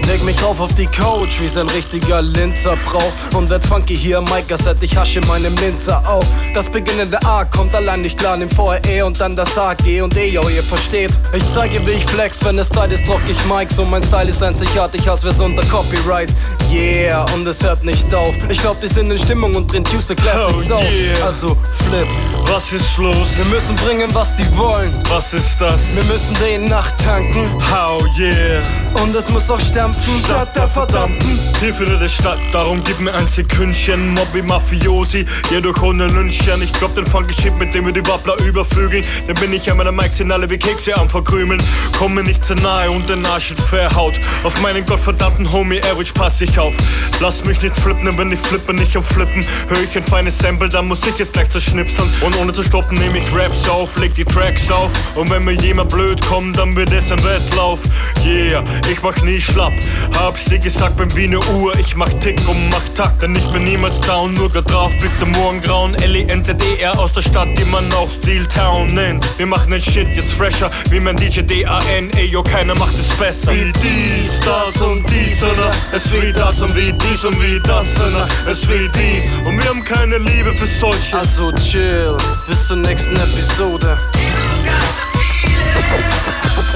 Leg 0.07 0.23
mich 0.25 0.41
rauf 0.41 0.61
auf 0.61 0.73
die 0.75 0.87
Couch, 0.87 1.41
wie's 1.41 1.57
ein 1.57 1.69
richtiger 1.69 2.23
Linzer 2.23 2.77
braucht. 2.85 3.35
Und 3.35 3.51
werd 3.51 3.65
funky 3.65 3.97
hier, 3.97 4.21
Mike, 4.21 4.57
seit 4.57 4.81
ich 4.83 4.97
hasche 4.97 5.19
in 5.19 5.27
meinem 5.27 5.57
Linzer 5.57 6.01
auf. 6.09 6.25
Das 6.55 6.67
beginnende 6.71 7.19
A 7.27 7.45
kommt 7.45 7.75
allein 7.75 8.03
nicht 8.03 8.17
klar, 8.17 8.37
nimm 8.37 8.49
vorher 8.49 8.81
E 8.89 9.03
und 9.03 9.21
dann 9.21 9.35
das 9.35 9.59
A, 9.59 9.75
G 9.75 10.01
und 10.03 10.17
E, 10.17 10.29
yo, 10.29 10.49
ihr 10.49 10.63
versteht. 10.63 11.11
Ich 11.33 11.43
zeige, 11.53 11.85
wie 11.87 11.91
ich 11.93 12.05
flex, 12.05 12.45
wenn 12.45 12.57
es 12.59 12.69
Zeit 12.69 12.93
ist, 12.93 13.09
rock 13.09 13.21
ich 13.29 13.45
Mikes. 13.47 13.79
Und 13.81 13.91
mein 13.91 14.03
Style 14.03 14.31
ist 14.31 14.43
einzigartig, 14.43 15.09
als 15.11 15.25
wär's 15.25 15.41
unter 15.41 15.65
Copyright. 15.65 16.31
Yeah, 16.73 17.25
und 17.35 17.47
es 17.47 17.63
hört 17.63 17.85
nicht 17.85 18.13
auf. 18.15 18.35
Ich 18.49 18.61
glaub, 18.61 18.81
die 18.81 18.89
sind 18.89 19.11
in 19.11 19.19
Stimmung 19.19 19.55
und 19.57 19.73
drehen 19.73 19.85
Tuesday 19.85 20.15
Classics 20.17 20.71
Oh, 20.71 20.75
auf. 20.75 20.83
yeah. 20.83 21.27
Also, 21.27 21.49
flip. 21.89 22.07
Was 22.49 22.73
ist 22.73 22.97
los? 22.99 23.29
Wir 23.37 23.45
müssen 23.47 23.75
bringen, 23.77 24.09
was 24.13 24.37
die 24.37 24.57
wollen. 24.57 24.93
Was 25.09 25.33
ist 25.35 25.61
das? 25.61 25.97
Wir 25.97 26.05
müssen 26.05 26.37
den 26.41 26.69
nachtanken. 26.69 27.49
How 27.73 28.05
yeah. 28.19 28.63
Und 29.03 29.15
es 29.15 29.29
muss 29.31 29.51
auch 29.51 29.56
stampfen, 29.61 30.21
statt 30.25 30.55
der 30.55 30.69
verdammten. 30.69 31.39
Hier 31.61 31.73
findet 31.73 32.03
es 32.03 32.13
statt, 32.15 32.39
darum 32.53 32.83
gib 32.85 33.01
mir 33.01 33.15
ein 33.15 33.27
Sekündchen. 33.27 34.15
Mobby 34.15 34.43
Mafiosi, 34.43 35.25
jedoch 35.51 35.83
ohne 35.83 36.07
Lynchchen. 36.07 36.63
Ich 36.63 36.73
glaub 36.73 36.95
den 36.95 37.07
funky 37.07 37.33
Shit, 37.33 37.59
mit 37.59 37.75
dem 37.75 37.87
wir 37.87 37.93
die 37.93 38.07
Wappler 38.07 38.39
überflügeln. 38.41 39.05
Dann 39.27 39.37
bin 39.37 39.53
ich 39.53 39.71
an 39.71 39.77
meiner 39.77 39.93
Mic, 39.93 40.13
sind 40.13 40.31
alle 40.33 40.49
wie 40.51 40.59
Kekse 40.59 40.97
am 40.97 41.09
Verkrümeln. 41.09 41.63
Komm 41.99 42.15
mir 42.15 42.23
nicht 42.23 42.45
zu 42.45 42.55
nahe 42.55 42.91
und 42.91 43.09
den 43.09 43.25
Arsch 43.27 43.51
wird 43.51 43.61
verhaut. 43.61 44.15
Auf 44.45 44.61
meinen 44.61 44.85
gottverdammten 44.85 45.51
Homie 45.53 45.81
Average 45.83 46.13
pass 46.13 46.41
ich 46.41 46.59
auf. 46.59 46.75
Lass 47.21 47.45
mich 47.45 47.63
nicht 47.63 47.77
flippen, 47.77 48.17
wenn 48.19 48.33
ich 48.33 48.41
flippe, 48.41 48.75
nicht 48.75 48.97
am 48.97 49.03
Flippen. 49.03 49.45
Hör 49.69 49.81
ich 49.83 49.97
ein 49.97 50.03
feines 50.03 50.39
Sample, 50.39 50.69
dann 50.69 50.87
muss 50.87 51.07
ich 51.07 51.19
es 51.21 51.33
gleich 51.33 51.51
zerschnipseln. 51.51 52.09
Und 52.21 52.37
ohne 52.37 52.53
zu 52.53 52.63
stoppen 52.63 52.99
nehme 52.99 53.19
ich 53.19 53.35
Raps 53.35 53.69
auf, 53.69 53.97
leg 53.99 54.15
die 54.15 54.25
Tracks 54.25 54.71
auf. 54.71 54.93
Und 55.15 55.31
wenn 55.31 55.45
mir 55.45 55.53
jemand 55.53 55.91
blöd 55.91 56.21
kommt, 56.27 56.59
dann 56.59 56.77
wird 56.77 56.93
es 56.93 57.11
ein 57.11 57.23
Wettlauf. 57.25 57.81
Yeah, 58.25 58.63
ich 58.91 59.03
mach 59.03 59.17
nie 59.23 59.36
schlapp. 59.45 59.73
Hab's 60.19 60.47
dir 60.47 60.59
gesagt, 60.59 60.97
bin 60.97 61.15
wie 61.17 61.29
ne 61.29 61.39
Uhr. 61.39 61.79
Ich 61.79 61.97
mach 61.97 62.09
Tick 62.21 62.39
und 62.49 62.71
mach 62.71 62.87
Takt, 62.95 63.23
denn 63.23 63.35
ich 63.35 63.47
bin 63.53 63.65
niemals 63.65 64.01
down. 64.01 64.35
Nur 64.35 64.51
grad 64.51 64.71
drauf 64.71 64.93
bis 65.01 65.19
zum 65.19 65.31
Morgengrauen. 65.33 65.95
L-E-N-Z-E-R 65.95 66.99
aus 66.99 67.13
der 67.13 67.23
Stadt, 67.23 67.49
die 67.59 67.65
man 67.67 67.93
auch 67.93 68.09
Steel 68.09 68.47
Town 68.47 68.87
nennt. 68.95 69.27
Wir 69.39 69.47
machen 69.47 69.71
den 69.71 69.81
Shit 69.81 70.09
jetzt 70.17 70.33
fresher, 70.33 70.71
wie 70.91 71.01
mein 71.01 71.17
DJ 71.17 71.43
D-A-N. 71.43 72.11
Ey, 72.15 72.27
yo, 72.27 72.43
keiner 72.43 72.75
macht 72.75 72.95
es 72.95 73.09
besser. 73.17 73.53
Wie 73.53 73.73
dies, 73.83 74.41
das 74.45 74.81
und 74.83 75.05
dies, 75.11 75.43
oder? 75.43 75.71
Es 75.93 76.13
wie 76.13 76.33
das 76.33 76.63
und 76.63 76.75
wie 76.77 76.93
dies 76.93 77.25
und 77.25 77.41
wie 77.43 77.61
das, 77.61 77.97
oder? 77.97 78.29
Es 78.51 78.69
wie 78.69 78.89
dies. 78.89 79.35
Und 79.47 79.59
wir 79.59 79.69
haben 79.69 79.85
keine 79.85 80.19
Liebe 80.19 80.55
für 80.55 80.67
solche. 80.67 81.19
Also 81.19 81.53
chill, 81.53 82.17
bis 82.49 82.67
zur 82.69 82.77
nächsten 82.77 83.17
Episode. 83.17 83.97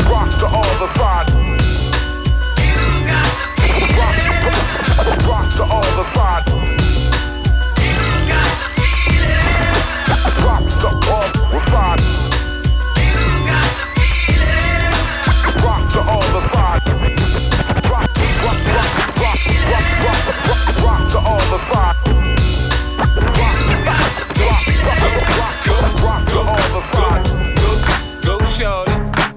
Rock 0.08 0.30
to 0.40 0.46
all 0.46 0.62
the 0.80 0.88
fun. 0.98 1.29
Rock, 5.00 5.48
to 5.56 5.62
all 5.62 5.80
the 5.96 6.04
fun. 6.12 6.44
Rock 10.44 10.64
to 10.80 10.88
all 11.10 11.28
the 11.50 11.60
fun. 11.70 11.98
Rock 15.64 15.84
to 15.90 16.00
all 16.00 16.20
the. 16.20 16.40
Rock, 17.90 18.10
rock, 20.84 21.08
to 21.08 21.18
all 21.18 21.40
the 21.50 21.58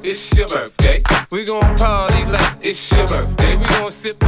it's 0.04 0.38
your 0.38 0.48
birthday. 0.48 1.02
We 1.32 1.44
gon' 1.44 1.76
party 1.76 2.26
like 2.26 2.58
it's 2.62 2.92
your 2.92 3.08
birthday. 3.08 3.56
We 3.56 3.66
gon' 3.66 3.92
sip 3.92 4.23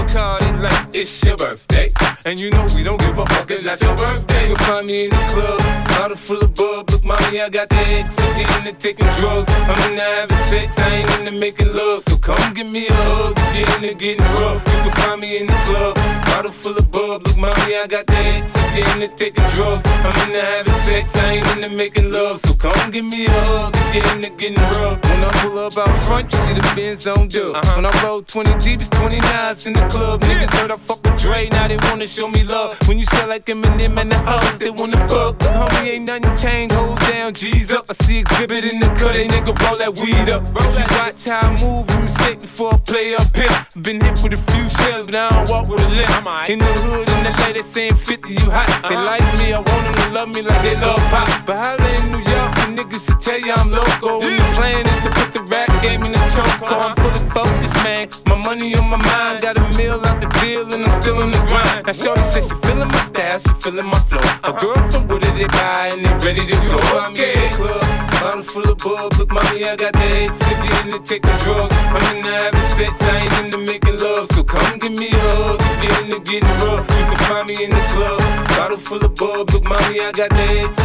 Bacardi 0.66 0.96
it's 0.96 1.24
your 1.24 1.38
birthday. 1.38 1.92
And 2.26 2.40
you 2.40 2.50
know 2.50 2.66
we 2.76 2.84
don't 2.84 3.00
give 3.00 3.18
a 3.18 3.26
fuck, 3.26 3.52
it's 3.52 3.64
not 3.64 3.82
your 3.82 3.96
birthday. 3.96 4.48
You'll 4.48 4.58
find 4.58 4.88
me 4.88 5.06
in 5.06 5.10
the 5.10 5.24
club, 5.34 5.60
bottle 5.90 6.18
full 6.18 6.42
of 6.42 6.54
bub. 6.56 6.90
Look, 6.90 7.04
mommy, 7.04 7.42
I 7.42 7.50
got 7.50 7.70
the 7.70 7.76
X. 7.76 8.16
I'm 8.20 8.66
into 8.66 8.74
taking 8.80 9.06
drugs. 9.20 9.50
I'm 9.50 9.92
into 9.92 10.02
having 10.02 10.38
sex, 10.50 10.80
I 10.80 10.96
ain't 10.96 11.20
into 11.20 11.32
making 11.32 11.74
love. 11.74 12.04
So 12.04 12.18
come 12.18 12.54
give 12.54 12.68
me 12.68 12.88
a 12.88 12.94
hug, 12.94 13.36
get 13.36 13.84
into 13.84 13.94
getting 13.94 14.26
rough. 14.40 14.64
You 14.66 14.82
can 14.84 14.92
find 14.92 15.22
me 15.22 15.38
in 15.40 15.48
the 15.48 15.60
club, 15.68 15.96
bottle 16.26 16.52
full 16.52 16.78
of 16.78 16.90
bub. 16.92 17.28
Look, 17.28 17.38
mommy, 17.38 17.76
I 17.76 17.88
got 17.88 18.08
the 18.08 18.16
X. 18.16 18.56
I'm 18.56 19.02
into 19.02 19.16
taking 19.16 19.48
drugs. 19.56 19.84
I'm 19.86 20.28
into 20.28 20.42
having 20.42 20.74
sex, 20.74 21.16
I 21.16 21.34
ain't 21.34 21.48
into 21.56 21.70
making 21.76 22.12
love. 22.12 22.40
So 22.40 22.54
come 22.56 22.92
give 22.92 23.06
me 23.06 23.26
a 23.26 23.30
hug, 23.30 23.76
you 23.94 24.02
get 24.02 24.16
into 24.16 24.30
getting 24.32 24.64
rough. 24.80 25.04
When 25.04 25.24
I 25.24 25.35
pull 25.46 25.60
up 25.60 25.78
out 25.78 26.04
front, 26.04 26.32
you 26.32 26.38
see 26.40 26.54
the 26.54 26.74
Benz 26.76 27.08
on 27.08 27.28
dub. 27.28 27.54
When 27.76 27.86
I 27.86 27.92
roll 28.04 28.22
20 28.22 28.58
deep, 28.58 28.82
it's 28.82 28.90
29s 28.90 29.68
in 29.68 29.74
the 29.74 29.86
club. 29.88 30.22
Niggas 30.22 30.52
heard 30.58 30.72
I 30.72 30.78
fuck 30.78 31.04
with 31.04 31.18
Dre, 31.18 31.50
now 31.50 31.68
they 31.68 31.78
wanna 31.88 32.08
show 32.08 32.28
me 32.28 32.44
love. 32.44 32.78
When 32.88 32.98
you 32.98 33.06
sell 33.06 33.28
like 33.28 33.46
Eminem 33.46 33.98
and 34.02 34.12
the 34.12 34.18
hoes, 34.18 34.58
they 34.60 34.70
wanna 34.70 35.08
fuck. 35.08 35.38
Homie, 35.40 35.94
ain't 35.96 36.08
nothing 36.08 36.36
changed, 36.36 36.76
hold 36.76 37.00
down, 37.00 37.34
G's 37.34 37.72
up. 37.72 37.86
I 37.90 37.94
see 38.06 38.20
exhibit 38.20 38.72
in 38.72 38.80
the 38.80 38.88
cut, 39.00 39.14
they 39.14 39.28
nigga 39.28 39.54
roll 39.64 39.78
that 39.78 39.94
weed 40.00 40.30
up. 40.30 40.44
If 40.56 40.80
you 40.80 40.86
watch 40.98 41.26
how 41.26 41.48
I 41.48 41.50
move, 41.62 41.90
you 41.92 42.00
mistake 42.02 42.42
before 42.42 42.74
I 42.74 42.78
play 42.78 43.16
up 43.16 43.36
here. 43.36 43.56
Been 43.82 44.02
hit 44.02 44.20
with 44.24 44.34
a 44.34 44.42
few 44.52 44.70
shells, 44.70 45.06
but 45.06 45.16
I 45.16 45.30
don't 45.30 45.50
walk 45.50 45.68
with 45.68 45.84
a 45.84 45.90
limp. 45.90 46.50
In 46.50 46.60
the 46.60 46.74
hood, 46.86 47.10
in 47.10 47.24
the 47.24 47.34
lady 47.44 47.62
saying 47.62 47.96
50, 47.96 48.34
you 48.34 48.50
hot. 48.50 48.68
They 48.90 48.96
like 48.96 49.26
me, 49.40 49.54
I 49.54 49.60
want 49.60 49.84
them 49.86 49.94
to 49.94 50.06
love 50.14 50.30
me 50.30 50.42
like 50.42 50.62
they 50.64 50.76
love 50.80 51.02
pop. 51.14 51.28
But 51.46 51.58
holla 51.64 51.90
in 52.00 52.12
New 52.12 52.18
York, 52.18 52.35
niggas 52.76 53.10
will 53.10 53.18
tell 53.18 53.40
you 53.40 53.54
I'm 53.54 53.72
loco. 53.72 54.20
When 54.20 54.38
the 54.38 54.50
plan 54.56 54.86
is 54.86 55.00
to 55.04 55.10
put 55.10 55.34
the 55.34 55.42
rap 55.48 55.72
game 55.82 56.04
in 56.04 56.12
the 56.12 56.20
choke. 56.36 56.60
I'm 56.62 56.96
fully 56.96 57.24
focused, 57.32 57.76
man. 57.84 58.10
My 58.28 58.36
money 58.44 58.76
on 58.76 58.90
my 58.90 58.98
mind, 58.98 59.42
got 59.42 59.58
a 59.58 59.64
meal 59.78 60.02
out 60.04 60.20
the 60.20 60.28
deal, 60.42 60.68
and 60.74 60.84
I'm 60.84 61.02
still 61.02 61.22
in 61.22 61.32
the 61.32 61.40
grind. 61.48 61.88
Now, 61.88 61.94
Shorty 61.94 62.24
says 62.24 62.48
she 62.50 62.56
feeling 62.68 62.90
my 62.90 63.02
style, 63.08 63.40
she 63.40 63.54
feeling 63.64 63.88
my 63.88 64.00
flow. 64.10 64.28
A 64.44 64.52
girl 64.60 64.82
from 64.92 65.08
Wooded, 65.08 65.34
they 65.36 65.48
buy, 65.48 65.90
and 65.94 66.06
they 66.06 66.14
ready 66.26 66.46
to 66.46 66.56
go. 66.68 66.78
I'm 67.00 67.16
in 67.16 67.40
the 67.40 67.50
club, 67.56 67.82
bottle 68.22 68.44
full 68.44 68.68
of 68.70 68.78
bub. 68.78 69.14
Look, 69.18 69.32
mommy, 69.32 69.64
I 69.64 69.76
got 69.76 69.94
the 69.94 70.00
head 70.00 70.36
sick, 70.36 70.58
in 70.58 70.92
into 70.92 71.00
taking 71.00 71.38
drugs. 71.48 71.76
I'm 71.76 72.18
into 72.18 72.32
having 72.32 72.70
sex, 72.76 73.02
I 73.02 73.18
ain't 73.24 73.34
into 73.46 73.58
making 73.58 73.98
love. 73.98 74.28
So 74.36 74.44
come 74.44 74.80
give 74.80 74.92
me 74.92 75.10
a 75.10 75.20
hug, 75.40 75.62
if 75.62 75.80
you're 75.84 76.00
into 76.04 76.20
getting 76.28 76.56
rough. 76.66 76.84
You 76.98 77.04
can 77.08 77.20
find 77.30 77.48
me 77.48 77.56
in 77.64 77.72
the 77.72 77.84
club, 77.94 78.20
bottle 78.58 78.78
full 78.78 79.04
of 79.06 79.16
bub. 79.16 79.50
Look, 79.52 79.64
mommy, 79.64 80.02
I 80.02 80.12
got 80.12 80.30
the 80.30 80.44
head 80.52 80.76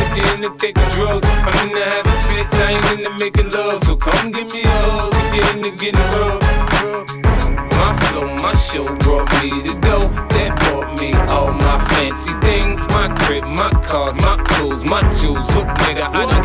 sick, 0.41 0.45
into 0.45 0.59
taking 0.59 0.89
drugs. 0.91 1.27
I'm 1.29 1.69
into 1.69 1.85
having 1.85 2.13
sex, 2.13 2.55
I 2.55 2.73
ain't 2.73 2.99
into 2.99 3.11
making 3.19 3.49
love. 3.51 3.83
So 3.85 3.97
come 3.97 4.31
give 4.31 4.53
me 4.53 4.63
a 4.63 4.69
hug, 4.69 5.13
if 5.15 5.35
you're 5.35 5.57
into 5.57 5.71
getting 5.77 6.01
rough. 6.19 6.41
My 7.77 7.97
flow, 8.09 8.29
my 8.37 8.55
show 8.55 8.87
brought 8.97 9.29
me 9.43 9.63
to 9.63 9.75
go. 9.81 9.99
That 10.35 10.57
brought 10.61 11.01
me 11.01 11.13
all 11.33 11.53
my 11.53 11.79
fancy 11.91 12.33
things. 12.41 12.87
My 12.89 13.09
crib, 13.25 13.45
my 13.45 13.71
cars, 13.87 14.17
my 14.17 14.37
clothes, 14.37 14.85
my 14.85 15.01
jewels. 15.21 15.47
Look, 15.57 15.69
nigga, 15.85 16.09
I 16.09 16.27
done 16.27 16.40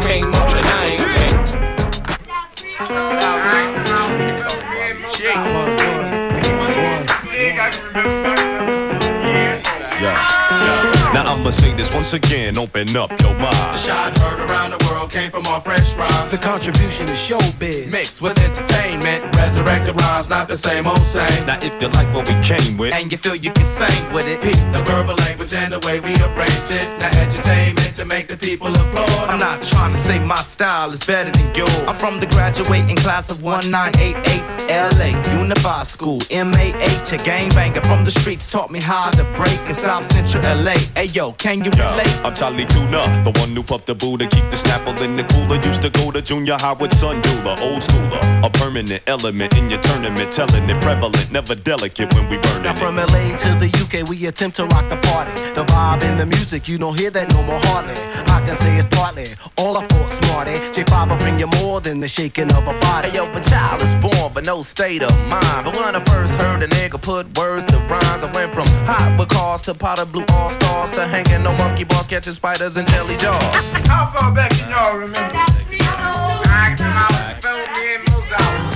I'ma 11.46 11.52
say 11.52 11.76
this 11.76 11.94
once 11.94 12.14
again, 12.14 12.58
open 12.58 12.98
up 12.98 13.12
your 13.22 13.36
mind. 13.36 13.54
The 13.54 13.78
shot 13.78 14.18
heard 14.18 14.50
around 14.50 14.72
the 14.72 14.84
world 14.90 15.12
came 15.12 15.30
from 15.30 15.46
our 15.46 15.62
fresh 15.62 15.94
rhymes. 15.94 16.32
The 16.32 16.40
contribution 16.40 17.08
is 17.08 17.20
showbiz. 17.20 17.92
Mixed 17.92 18.20
with 18.20 18.40
entertainment, 18.40 19.36
resurrected 19.36 19.94
rhymes, 20.02 20.28
not 20.28 20.48
the 20.48 20.58
same 20.58 20.88
old 20.88 21.04
same. 21.04 21.46
Now 21.46 21.60
if 21.62 21.80
you 21.80 21.90
like 21.90 22.12
what 22.16 22.28
we 22.28 22.34
came 22.42 22.78
with, 22.78 22.96
And 22.96 23.12
you 23.12 23.20
feel 23.20 23.36
you 23.36 23.52
can 23.52 23.64
sing 23.64 24.12
with 24.12 24.28
it. 24.28 24.42
Peep 24.42 24.58
the 24.74 24.82
verbal 24.86 25.14
language 25.18 25.54
and 25.54 25.72
the 25.72 25.78
way 25.86 26.00
we 26.00 26.16
arranged 26.16 26.72
it. 26.72 26.88
Now 26.98 27.12
edutainment 27.12 27.94
to 27.94 28.06
to 28.06 28.10
make 28.10 28.28
the 28.28 28.38
people 28.38 28.68
applaud. 28.68 29.30
I'm 29.30 29.40
not 29.40 29.62
trying 29.62 29.94
to 29.94 29.98
say 29.98 30.20
my 30.20 30.36
style 30.36 30.92
is 30.92 31.04
better 31.04 31.32
than 31.32 31.56
yours. 31.56 31.70
I'm 31.88 31.96
from 31.96 32.20
the 32.20 32.28
graduating 32.28 32.98
class 32.98 33.30
of 33.30 33.42
1988 33.44 34.56
LA 34.70 35.10
Unified 35.40 35.88
School, 35.88 36.20
MAH, 36.32 37.14
a 37.14 37.18
gangbanger 37.30 37.86
from 37.86 38.04
the 38.04 38.12
streets 38.12 38.50
taught 38.50 38.72
me 38.72 38.80
how 38.80 39.10
to 39.12 39.24
break 39.36 39.60
in 39.68 39.74
South 39.74 40.04
Central 40.04 40.44
LA. 40.44 40.74
Hey 40.96 41.06
yo, 41.06 41.35
can 41.38 41.64
you 41.64 41.72
relate? 41.72 42.08
I'm 42.26 42.34
Charlie 42.36 42.66
Tuna, 42.66 43.02
the 43.24 43.32
one 43.40 43.56
who 43.56 43.64
puffed 43.64 43.86
the 43.86 43.96
Buddha, 43.96 44.28
keep 44.28 44.44
the 44.50 44.58
snapple 44.58 45.00
in 45.02 45.16
the 45.16 45.24
cooler. 45.24 45.56
Used 45.56 45.82
to 45.84 45.90
go 45.90 46.12
to 46.12 46.22
junior 46.22 46.58
high 46.60 46.74
with 46.74 46.94
Sun 46.98 47.22
Dula, 47.22 47.56
old 47.62 47.82
schooler, 47.82 48.22
a 48.46 48.50
permanent 48.50 49.02
element 49.08 49.56
in 49.58 49.70
your 49.70 49.80
tournament, 49.82 50.32
telling 50.32 50.70
it 50.70 50.82
prevalent, 50.82 51.32
never 51.32 51.56
delicate 51.56 52.14
when 52.14 52.30
we 52.30 52.38
burn 52.38 52.62
it. 52.62 52.64
Now 52.64 52.76
from 52.76 52.98
LA 52.98 53.38
to 53.38 53.50
the 53.60 53.70
UK, 53.84 54.08
we 54.10 54.26
attempt 54.28 54.58
to 54.58 54.66
rock 54.68 54.90
the 54.90 54.98
party. 54.98 55.32
The 55.54 55.66
vibe 55.66 56.04
and 56.04 56.20
the 56.20 56.26
music, 56.26 56.68
you 56.68 56.78
don't 56.78 56.98
hear 57.00 57.12
that 57.12 57.30
no 57.30 57.42
more 57.44 57.60
hardly. 57.64 57.96
I 58.28 58.44
can 58.46 58.56
say 58.56 58.78
it's 58.78 58.88
partly 58.88 59.28
all 59.58 59.78
I 59.78 59.86
thought 59.88 60.12
smarty. 60.12 60.54
J5 60.76 61.10
will 61.10 61.18
bring 61.18 61.40
you 61.40 61.48
more 61.62 61.80
than 61.82 62.00
the 62.00 62.08
shaking 62.08 62.52
of 62.52 62.68
a 62.68 62.74
body. 62.80 63.06
Hey, 63.10 63.18
yo, 63.18 63.32
a 63.32 63.40
child 63.42 63.82
is 63.82 63.94
born, 63.96 64.32
but 64.34 64.44
no 64.46 64.62
state 64.62 65.04
of 65.04 65.12
mind. 65.28 65.66
But 65.66 65.76
when 65.76 65.96
I 65.96 66.00
first 66.00 66.34
heard 66.36 66.64
a 66.64 66.68
nigga 66.68 67.02
put 67.02 67.38
words 67.38 67.66
to 67.68 67.78
rhymes, 67.90 68.24
I 68.24 68.32
went 68.34 68.54
from 68.54 68.68
hot 68.88 69.16
with 69.20 69.30
cars 69.30 69.62
to 69.64 69.74
powder 69.74 70.06
blue 70.06 70.26
all 70.30 70.50
stars 70.50 70.92
to 70.92 71.08
hanging 71.28 71.48
on 71.48 71.58
monkey 71.58 71.84
bars, 71.84 72.08
catching 72.08 72.34
spiders 72.34 72.78
and 72.78 72.88
jelly 72.88 73.18
jaws. 73.18 73.54
How 73.88 74.12
far 74.16 74.32
back 74.32 74.52
can 74.52 74.70
y'all 74.70 74.98
remember? 74.98 75.38
I 75.38 76.74
can 76.78 76.94
always 76.96 77.32
feel 77.40 77.58
me 77.74 77.96
in 77.96 78.02
those 78.10 78.32
hours. 78.32 78.76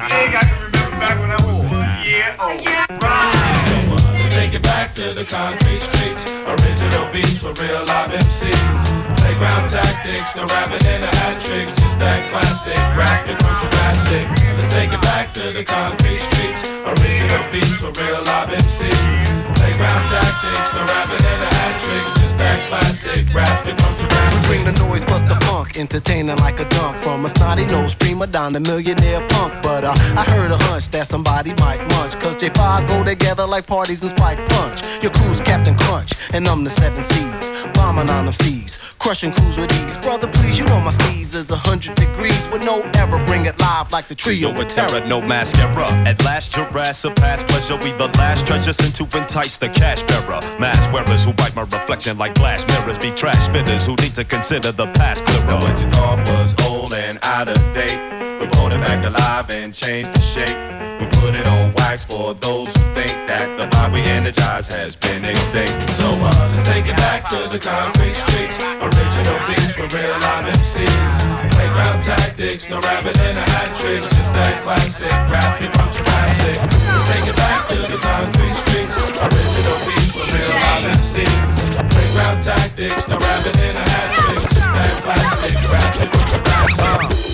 Yeah, 0.00 0.38
I 0.38 0.44
can 0.44 0.62
remember 0.62 0.96
back 0.98 1.18
when 1.20 1.30
I 1.30 1.38
was 1.44 1.60
yeah, 2.08 2.36
oh, 2.40 2.56
right. 2.98 4.14
Let's 4.14 4.34
take 4.34 4.54
it 4.54 4.62
back 4.62 4.92
to 4.94 5.14
the 5.14 5.24
concrete 5.24 5.80
streets. 5.80 6.26
Original 6.46 7.06
beats 7.12 7.38
for 7.38 7.52
real 7.62 7.84
live 7.86 8.10
MCs. 8.10 8.80
Playground 9.18 9.68
tactics, 9.68 10.34
no 10.34 10.46
rapping 10.46 10.86
in 10.86 11.00
the 11.02 11.12
hat 11.20 11.40
tricks. 11.40 11.76
Just 11.76 11.98
that 12.00 12.28
classic 12.30 12.76
rapping 12.96 13.36
from 13.38 13.54
Jurassic. 13.62 14.26
Let's 14.56 14.72
take 14.72 14.92
it 14.92 15.02
back 15.02 15.32
to 15.34 15.52
the 15.52 15.64
concrete 15.64 16.18
streets. 16.18 16.64
Original 16.82 17.44
beats 17.52 17.76
for 17.76 17.92
real 17.92 18.24
live 18.24 18.48
MCs. 18.48 19.59
Playground 19.80 20.08
tactics, 20.08 20.74
no 20.74 20.84
rapping 20.84 21.24
in 21.24 21.40
the 21.40 21.46
hat 21.56 21.80
tricks. 21.80 22.12
Just 22.20 22.36
that 22.36 22.68
classic 22.68 23.32
rapping 23.32 23.76
from 23.78 23.96
Jurassic. 23.96 24.46
Bring 24.46 24.64
the 24.64 24.72
noise, 24.72 25.06
bust 25.06 25.26
the 25.26 25.36
funk, 25.46 25.78
entertaining 25.78 26.36
like 26.36 26.60
a 26.60 26.68
dunk 26.68 26.98
from 26.98 27.24
a 27.24 27.30
snotty 27.30 27.64
nose 27.64 27.94
prima 27.94 28.26
donna 28.26 28.60
millionaire 28.60 29.26
punk. 29.28 29.54
But 29.62 29.84
uh, 29.84 29.94
I 29.96 30.24
heard 30.24 30.50
a 30.50 30.58
hunch 30.64 30.88
that 30.90 31.06
somebody 31.06 31.54
might 31.54 31.80
munch, 31.96 32.12
cause 32.20 32.36
J5 32.36 32.88
go 32.88 33.02
together 33.02 33.46
like 33.46 33.66
parties 33.66 34.02
and 34.02 34.10
spike 34.10 34.46
punch. 34.50 34.82
Your 35.02 35.12
crew's 35.12 35.40
Captain 35.40 35.74
Crunch, 35.78 36.12
and 36.34 36.46
I'm 36.46 36.62
the 36.62 36.68
seven 36.68 37.02
C's, 37.02 37.50
bombing 37.72 38.10
on 38.10 38.26
them 38.26 38.34
seas, 38.34 38.76
crushing 38.98 39.32
crews 39.32 39.56
with 39.56 39.72
ease. 39.72 39.96
Brother, 39.96 40.28
please, 40.28 40.58
you 40.58 40.66
know 40.66 40.78
my 40.80 40.90
steez 40.90 41.34
is 41.34 41.50
a 41.50 41.56
hundred 41.56 41.94
degrees 41.94 42.48
with 42.50 42.62
no 42.62 42.82
error. 42.96 43.24
Bring 43.24 43.46
it 43.46 43.58
live 43.58 43.90
like 43.92 44.08
the 44.08 44.14
trio 44.14 44.36
Trio 44.36 44.48
with 44.50 44.58
with 44.66 44.74
terror, 44.74 45.00
terror. 45.00 45.06
no 45.06 45.22
mascara. 45.22 45.86
At 46.06 46.22
last, 46.22 46.54
your 46.54 46.66
ass 46.76 46.98
surpassed 46.98 47.46
pleasure. 47.46 47.76
We 47.76 47.92
the 47.92 48.08
last 48.18 48.46
treasure 48.46 48.74
sent 48.74 48.94
to 48.96 49.04
entice 49.16 49.56
the 49.56 49.69
cash 49.72 50.02
bearer. 50.04 50.40
Mask 50.58 50.92
wearers 50.92 51.24
who 51.24 51.32
bite 51.32 51.54
my 51.54 51.62
reflection 51.62 52.18
like 52.18 52.34
glass 52.34 52.66
mirrors. 52.66 52.98
Be 52.98 53.10
trash 53.10 53.48
spitters 53.48 53.86
who 53.86 53.96
need 54.02 54.14
to 54.14 54.24
consider 54.24 54.72
the 54.72 54.86
past 54.92 55.24
clearer. 55.24 55.60
Thought 55.90 56.26
was 56.28 56.54
old 56.66 56.94
and 56.94 57.18
out 57.22 57.48
of 57.48 57.58
date, 57.74 57.98
we 58.40 58.46
brought 58.48 58.72
it 58.72 58.80
back 58.80 59.04
alive 59.04 59.50
and 59.50 59.72
changed 59.74 60.14
the 60.14 60.20
shape. 60.20 60.56
We 60.98 61.06
put 61.20 61.36
it 61.36 61.46
on 61.46 61.72
wax 61.74 62.02
for 62.02 62.32
those 62.32 62.72
who 62.74 62.82
think 62.96 63.12
that 63.28 63.52
the 63.60 63.68
vibe 63.68 63.92
we 63.92 64.00
energize 64.00 64.66
has 64.68 64.96
been 64.96 65.24
extinct. 65.24 65.76
So 66.00 66.08
uh, 66.08 66.48
let's 66.48 66.64
take 66.64 66.88
it 66.88 66.96
back 66.96 67.28
to 67.28 67.48
the 67.52 67.60
concrete 67.60 68.16
streets. 68.16 68.56
Original 68.80 69.38
beats 69.44 69.76
for 69.76 69.84
real 69.92 70.16
live 70.24 70.48
MCs. 70.56 71.12
Playground 71.52 72.00
tactics, 72.00 72.70
no 72.70 72.80
rabbit 72.80 73.16
in 73.20 73.36
a 73.36 73.44
hat 73.44 73.76
tricks. 73.76 74.08
Just 74.16 74.32
that 74.32 74.64
classic 74.64 75.12
rapping 75.28 75.70
from 75.76 75.88
Jurassic. 75.92 76.56
Let's 76.56 77.04
take 77.12 77.28
it 77.28 77.36
back 77.36 77.68
to 77.68 77.78
the 77.92 78.00
concrete 78.00 78.56
streets. 78.56 78.96
Original 79.20 79.78
beats 79.84 80.16
for 80.16 80.24
real 80.24 80.56
live 80.64 80.88
MCs. 80.96 81.76
Playground 81.92 82.40
tactics, 82.40 83.04
no 83.04 83.20
rabbit 83.20 83.56
in 83.60 83.76
a 83.76 83.84
hat 83.84 84.08
tricks. 84.16 84.48
Just 84.48 84.70
that 84.72 84.94
classic 85.04 85.52
rapping 85.68 86.08
from 86.08 86.24
Jurassic. 86.24 87.29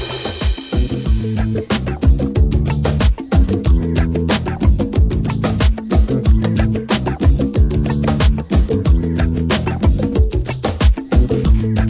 Wir 1.27 1.35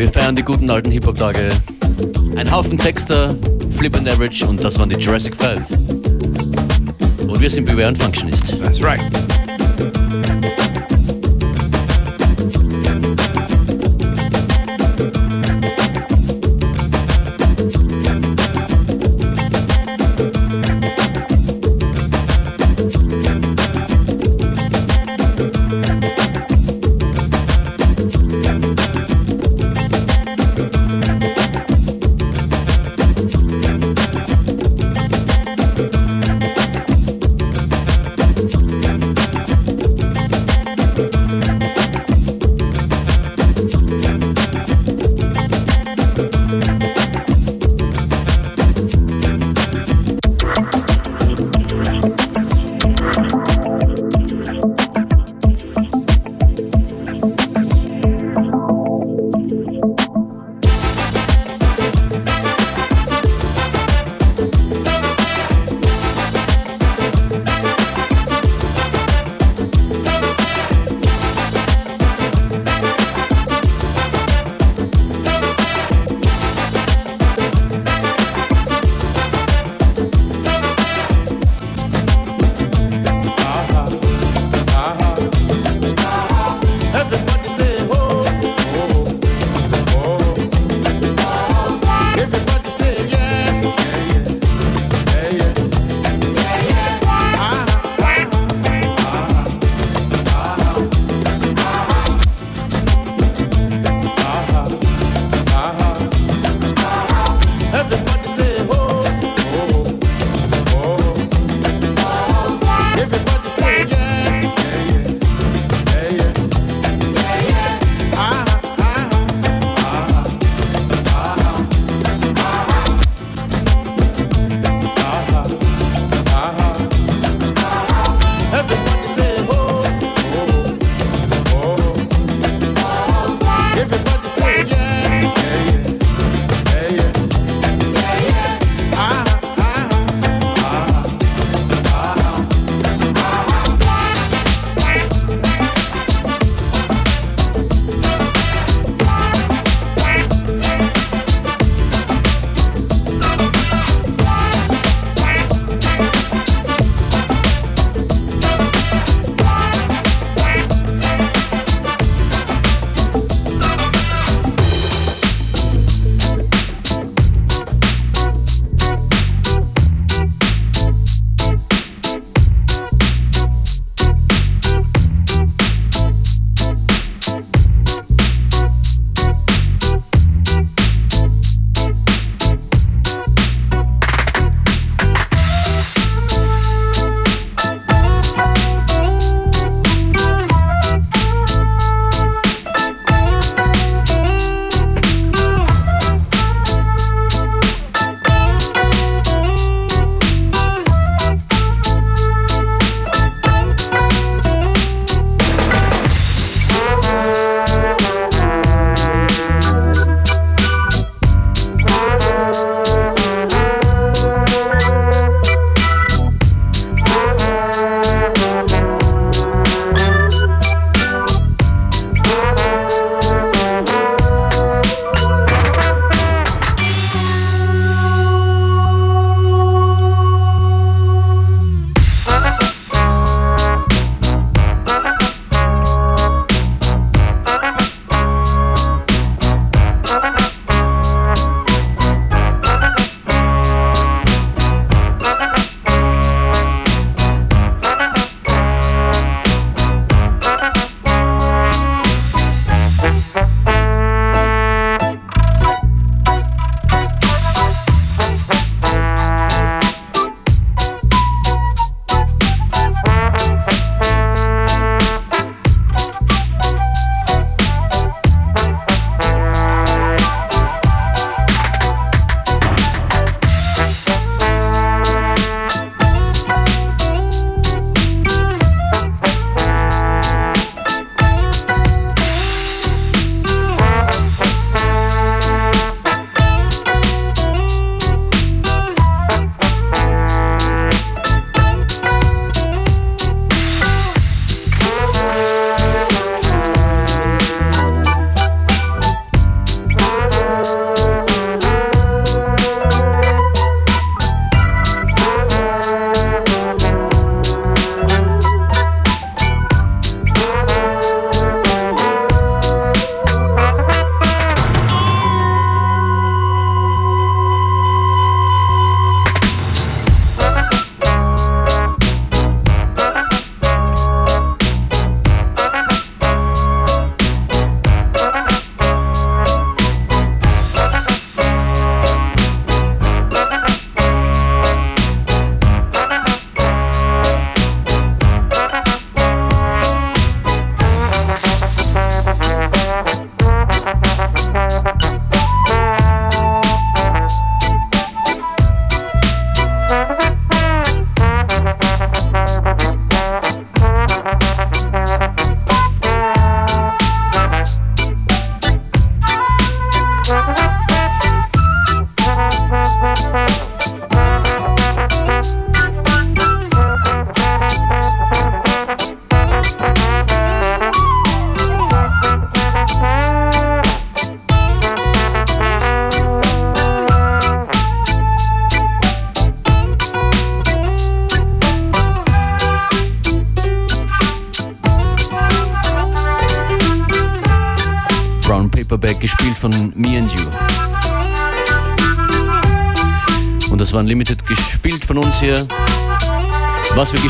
feiern 0.09 0.34
die 0.37 0.43
guten 0.43 0.70
alten 0.70 0.91
Hip-Hop-Tage. 0.91 1.49
Ein 2.37 2.51
Haufen 2.51 2.78
Texter, 2.78 3.37
Flip 3.76 3.95
and 3.95 4.09
Average 4.09 4.47
und 4.47 4.64
das 4.64 4.78
waren 4.78 4.89
die 4.89 4.97
Jurassic 4.97 5.37
5. 5.37 5.70
Und 7.26 7.39
wir 7.39 7.51
sind 7.51 7.66
Beware 7.66 7.89
und 7.89 7.99
Functionist. 7.99 8.59
That's 8.62 8.82
right. 8.82 9.03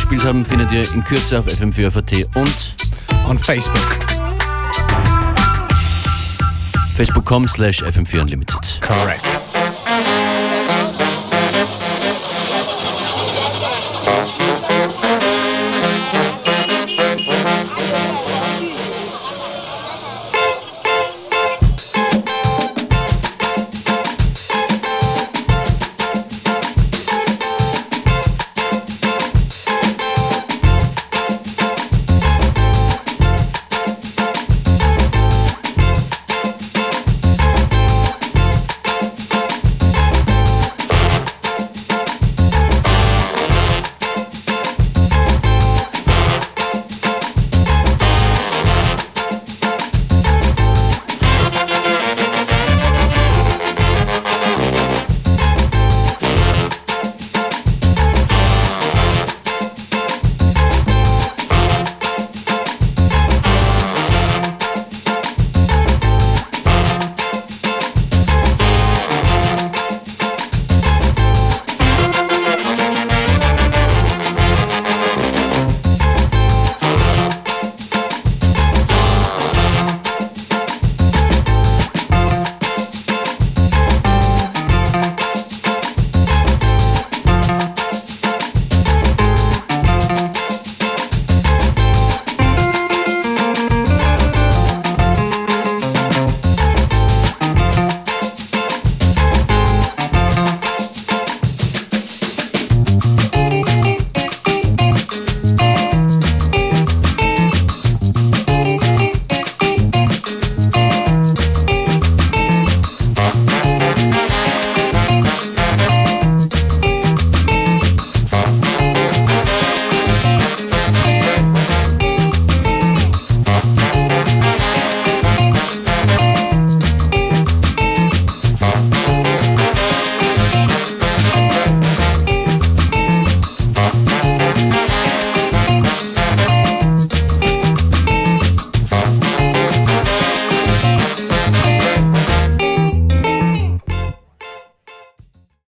Gespielt 0.08 0.24
haben, 0.24 0.44
findet 0.44 0.70
ihr 0.70 0.92
in 0.94 1.02
Kürze 1.02 1.38
auf 1.38 1.46
FM4FAT 1.46 2.26
und 2.36 2.76
on 3.28 3.38
Facebook. 3.38 3.80
Facebook.com 6.94 7.48
slash 7.48 7.82
FM4 7.82 8.20
Unlimited. 8.20 8.80
Correct. 8.80 9.45